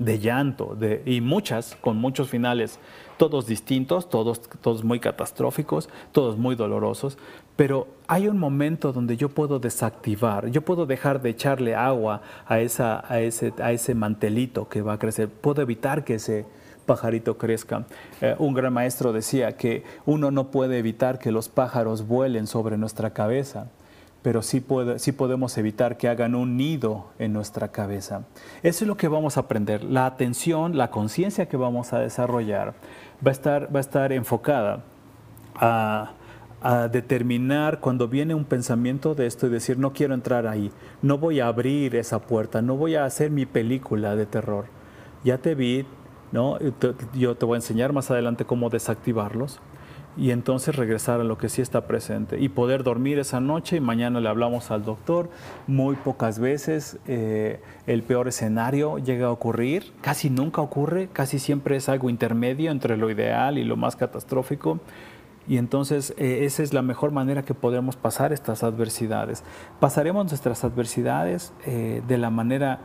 de 0.00 0.18
llanto, 0.18 0.74
de, 0.74 1.00
y 1.06 1.20
muchas, 1.20 1.76
con 1.80 1.98
muchos 1.98 2.30
finales, 2.30 2.80
todos 3.16 3.46
distintos, 3.46 4.10
todos, 4.10 4.40
todos 4.40 4.82
muy 4.82 4.98
catastróficos, 4.98 5.88
todos 6.10 6.36
muy 6.36 6.56
dolorosos, 6.56 7.16
pero 7.54 7.86
hay 8.08 8.26
un 8.26 8.38
momento 8.38 8.92
donde 8.92 9.16
yo 9.16 9.28
puedo 9.28 9.60
desactivar, 9.60 10.48
yo 10.48 10.62
puedo 10.62 10.84
dejar 10.84 11.22
de 11.22 11.30
echarle 11.30 11.76
agua 11.76 12.22
a, 12.44 12.58
esa, 12.58 13.04
a, 13.08 13.20
ese, 13.20 13.52
a 13.62 13.70
ese 13.70 13.94
mantelito 13.94 14.68
que 14.68 14.82
va 14.82 14.94
a 14.94 14.98
crecer, 14.98 15.28
puedo 15.28 15.62
evitar 15.62 16.02
que 16.02 16.14
ese 16.14 16.44
pajarito 16.88 17.38
crezca. 17.38 17.86
Eh, 18.20 18.34
un 18.40 18.54
gran 18.54 18.72
maestro 18.72 19.12
decía 19.12 19.56
que 19.56 19.84
uno 20.06 20.32
no 20.32 20.50
puede 20.50 20.78
evitar 20.78 21.20
que 21.20 21.30
los 21.30 21.48
pájaros 21.48 22.08
vuelen 22.08 22.48
sobre 22.48 22.76
nuestra 22.76 23.10
cabeza, 23.10 23.68
pero 24.22 24.42
sí, 24.42 24.58
puede, 24.60 24.98
sí 24.98 25.12
podemos 25.12 25.56
evitar 25.56 25.96
que 25.96 26.08
hagan 26.08 26.34
un 26.34 26.56
nido 26.56 27.10
en 27.20 27.32
nuestra 27.32 27.68
cabeza. 27.68 28.24
Eso 28.64 28.84
es 28.84 28.88
lo 28.88 28.96
que 28.96 29.06
vamos 29.06 29.36
a 29.36 29.40
aprender. 29.40 29.84
La 29.84 30.06
atención, 30.06 30.76
la 30.76 30.90
conciencia 30.90 31.46
que 31.46 31.56
vamos 31.56 31.92
a 31.92 32.00
desarrollar 32.00 32.74
va 33.24 33.30
a 33.30 33.32
estar, 33.32 33.72
va 33.72 33.78
a 33.78 33.80
estar 33.80 34.12
enfocada 34.12 34.82
a 35.54 36.14
a 36.60 36.88
determinar 36.88 37.80
cuando 37.80 38.08
viene 38.08 38.34
un 38.34 38.44
pensamiento 38.44 39.14
de 39.14 39.26
esto 39.26 39.46
y 39.46 39.50
decir, 39.50 39.78
no 39.78 39.92
quiero 39.92 40.14
entrar 40.14 40.46
ahí, 40.46 40.72
no 41.02 41.18
voy 41.18 41.40
a 41.40 41.46
abrir 41.46 41.94
esa 41.94 42.20
puerta, 42.20 42.62
no 42.62 42.76
voy 42.76 42.96
a 42.96 43.04
hacer 43.04 43.30
mi 43.30 43.46
película 43.46 44.16
de 44.16 44.26
terror. 44.26 44.66
Ya 45.24 45.38
te 45.38 45.54
vi, 45.54 45.84
¿no? 46.32 46.58
Yo 47.14 47.36
te 47.36 47.46
voy 47.46 47.56
a 47.56 47.58
enseñar 47.58 47.92
más 47.92 48.10
adelante 48.10 48.44
cómo 48.44 48.70
desactivarlos 48.70 49.60
y 50.18 50.32
entonces 50.32 50.74
regresar 50.74 51.20
a 51.20 51.24
lo 51.24 51.38
que 51.38 51.48
sí 51.48 51.62
está 51.62 51.86
presente 51.86 52.40
y 52.40 52.48
poder 52.48 52.82
dormir 52.82 53.20
esa 53.20 53.38
noche 53.38 53.76
y 53.76 53.80
mañana 53.80 54.20
le 54.20 54.28
hablamos 54.28 54.72
al 54.72 54.84
doctor. 54.84 55.30
Muy 55.68 55.94
pocas 55.94 56.40
veces 56.40 56.98
eh, 57.06 57.60
el 57.86 58.02
peor 58.02 58.26
escenario 58.26 58.98
llega 58.98 59.28
a 59.28 59.30
ocurrir, 59.30 59.92
casi 60.00 60.28
nunca 60.28 60.60
ocurre, 60.60 61.08
casi 61.12 61.38
siempre 61.38 61.76
es 61.76 61.88
algo 61.88 62.10
intermedio 62.10 62.72
entre 62.72 62.96
lo 62.96 63.10
ideal 63.10 63.58
y 63.58 63.64
lo 63.64 63.76
más 63.76 63.94
catastrófico. 63.94 64.80
Y 65.46 65.56
entonces 65.56 66.12
eh, 66.18 66.40
esa 66.44 66.64
es 66.64 66.74
la 66.74 66.82
mejor 66.82 67.12
manera 67.12 67.44
que 67.44 67.54
podemos 67.54 67.94
pasar 67.94 68.32
estas 68.32 68.64
adversidades. 68.64 69.44
Pasaremos 69.78 70.26
nuestras 70.26 70.64
adversidades 70.64 71.52
eh, 71.64 72.02
de 72.08 72.18
la 72.18 72.30
manera 72.30 72.80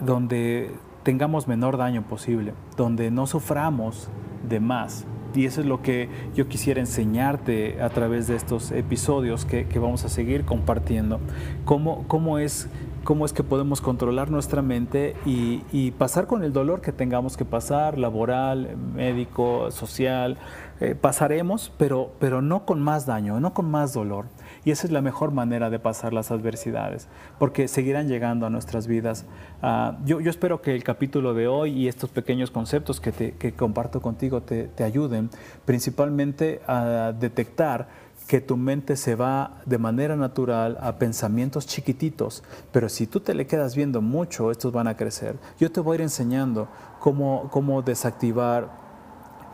donde 0.00 0.70
tengamos 1.02 1.48
menor 1.48 1.76
daño 1.76 2.02
posible, 2.02 2.54
donde 2.76 3.10
no 3.10 3.26
suframos 3.26 4.08
de 4.48 4.60
más. 4.60 5.04
Y 5.34 5.46
eso 5.46 5.62
es 5.62 5.66
lo 5.66 5.80
que 5.80 6.08
yo 6.34 6.46
quisiera 6.46 6.80
enseñarte 6.80 7.80
a 7.80 7.88
través 7.88 8.26
de 8.26 8.36
estos 8.36 8.70
episodios 8.70 9.46
que, 9.46 9.66
vamos 9.78 10.04
a 10.04 10.08
seguir 10.08 10.44
compartiendo. 10.44 11.20
Cómo, 11.64 12.04
cómo, 12.06 12.38
es, 12.38 12.68
cómo 13.02 13.24
es 13.24 13.32
que 13.32 13.42
podemos 13.42 13.80
controlar 13.80 14.30
nuestra 14.30 14.60
mente 14.60 15.16
y, 15.24 15.90
pasar 15.92 16.26
con 16.26 16.44
el 16.44 16.52
dolor 16.52 16.82
que 16.82 16.92
tengamos 16.92 17.36
que 17.36 17.44
pasar, 17.46 17.96
laboral, 17.96 18.76
médico, 18.94 19.70
social, 19.70 20.36
eh, 20.80 20.94
pasaremos, 20.94 21.72
pero, 21.78 22.12
pero 22.18 22.42
no 22.42 22.66
con 22.66 22.82
más 22.82 23.06
daño, 23.06 23.40
no 23.40 23.54
con 23.54 23.70
más 23.70 23.94
dolor. 23.94 24.26
Y 24.64 24.70
esa 24.70 24.86
es 24.86 24.92
la 24.92 25.02
mejor 25.02 25.32
manera 25.32 25.70
de 25.70 25.78
pasar 25.78 26.12
las 26.12 26.30
adversidades, 26.30 27.08
porque 27.38 27.66
seguirán 27.66 28.08
llegando 28.08 28.46
a 28.46 28.50
nuestras 28.50 28.86
vidas. 28.86 29.24
Ah, 29.60 29.98
yo, 30.04 30.20
yo, 30.20 30.30
espero 30.30 30.62
que 30.62 30.74
el 30.74 30.84
capítulo 30.84 31.34
de 31.34 31.48
hoy 31.48 31.72
y 31.72 31.88
estos 31.88 32.10
pequeños 32.10 32.50
conceptos 32.50 33.00
que, 33.00 33.10
te, 33.10 33.32
que 33.32 33.52
comparto 33.52 34.00
contigo 34.00 34.42
te, 34.42 34.68
te 34.68 34.84
ayuden 34.84 35.30
principalmente 35.64 36.60
a 36.66 37.12
detectar 37.18 37.88
que 38.26 38.40
tu 38.40 38.56
mente 38.56 38.96
se 38.96 39.14
va 39.14 39.60
de 39.66 39.78
manera 39.78 40.16
natural 40.16 40.78
a 40.80 40.96
pensamientos 40.96 41.66
chiquititos, 41.66 42.42
pero 42.70 42.88
si 42.88 43.06
tú 43.06 43.20
te 43.20 43.34
le 43.34 43.46
quedas 43.46 43.74
viendo 43.74 44.00
mucho, 44.00 44.50
estos 44.50 44.72
van 44.72 44.86
a 44.86 44.96
crecer. 44.96 45.36
Yo 45.58 45.70
te 45.72 45.80
voy 45.80 45.94
a 45.94 45.96
ir 45.96 46.00
enseñando 46.02 46.68
cómo, 47.00 47.48
cómo 47.50 47.82
desactivar 47.82 48.80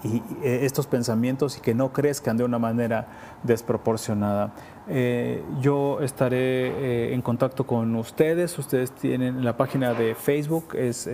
y, 0.04 0.22
eh, 0.42 0.60
estos 0.62 0.86
pensamientos 0.86 1.58
y 1.58 1.60
que 1.60 1.74
no 1.74 1.92
crezcan 1.92 2.36
de 2.36 2.44
una 2.44 2.58
manera 2.58 3.08
desproporcionada. 3.42 4.52
Eh, 4.90 5.42
yo 5.60 6.00
estaré 6.00 6.68
eh, 6.68 7.14
en 7.14 7.22
contacto 7.22 7.66
con 7.66 7.94
ustedes. 7.96 8.58
Ustedes 8.58 8.92
tienen 8.92 9.44
la 9.44 9.56
página 9.56 9.94
de 9.94 10.14
Facebook, 10.14 10.74
es 10.74 11.08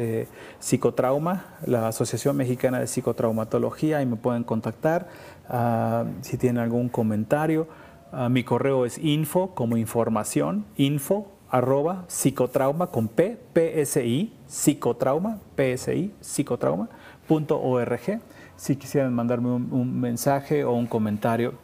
Psicotrauma, 0.58 1.56
la 1.66 1.88
Asociación 1.88 2.36
Mexicana 2.36 2.78
de 2.80 2.86
Psicotraumatología, 2.86 4.00
y 4.02 4.06
me 4.06 4.16
pueden 4.16 4.44
contactar 4.44 5.08
ah, 5.48 6.04
si 6.20 6.36
tienen 6.36 6.62
algún 6.62 6.88
comentario. 6.88 7.66
Ah, 8.12 8.28
mi 8.28 8.44
correo 8.44 8.86
es 8.86 8.98
info 8.98 9.54
como 9.54 9.76
información, 9.76 10.64
info 10.76 11.26
arroba 11.50 12.04
psicotrauma 12.08 12.88
con 12.88 13.06
P, 13.08 13.38
PSI, 13.54 14.32
psicotrauma, 14.46 15.38
PSI, 15.56 16.12
psicotrauma, 16.20 16.88
punto 17.28 17.60
org 17.60 18.20
si 18.56 18.76
quisieran 18.76 19.12
mandarme 19.12 19.50
un, 19.50 20.00
mensaje 20.00 20.64
o 20.64 20.72
un 20.72 20.86
comentario 20.86 21.54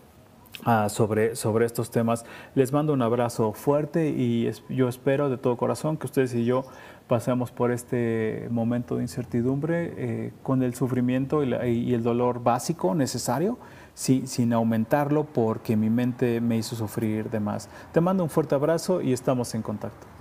ah, 0.65 0.89
sobre, 0.89 1.37
sobre 1.37 1.67
estos 1.67 1.91
temas. 1.91 2.25
Les 2.55 2.73
mando 2.73 2.93
un 2.93 3.03
abrazo 3.03 3.53
fuerte 3.53 4.09
y 4.09 4.51
yo 4.69 4.89
espero 4.89 5.31
de 5.31 5.39
todo 5.39 5.57
corazón 5.57 5.97
que 5.97 6.07
ustedes 6.07 6.35
y 6.35 6.45
yo 6.45 6.65
pasemos 7.09 7.51
por 7.51 7.73
este 7.73 8.47
momento 8.51 8.97
de 8.97 9.03
incertidumbre 9.03 9.95
eh, 9.97 10.33
con 10.45 10.63
el 10.63 10.75
sufrimiento 10.75 11.43
y, 11.43 11.93
el 11.93 12.03
dolor 12.05 12.43
básico 12.43 12.95
necesario, 12.95 13.59
sin 13.95 14.53
aumentarlo 14.53 15.25
porque 15.25 15.77
mi 15.77 15.91
mente 15.91 16.41
me 16.41 16.57
hizo 16.57 16.77
sufrir 16.77 17.29
de 17.29 17.41
más. 17.41 17.69
Te 17.93 18.01
mando 18.01 18.23
un 18.23 18.31
fuerte 18.31 18.55
abrazo 18.55 19.03
y 19.03 19.13
estamos 19.13 19.55
en 19.57 19.63
contacto. 19.63 20.20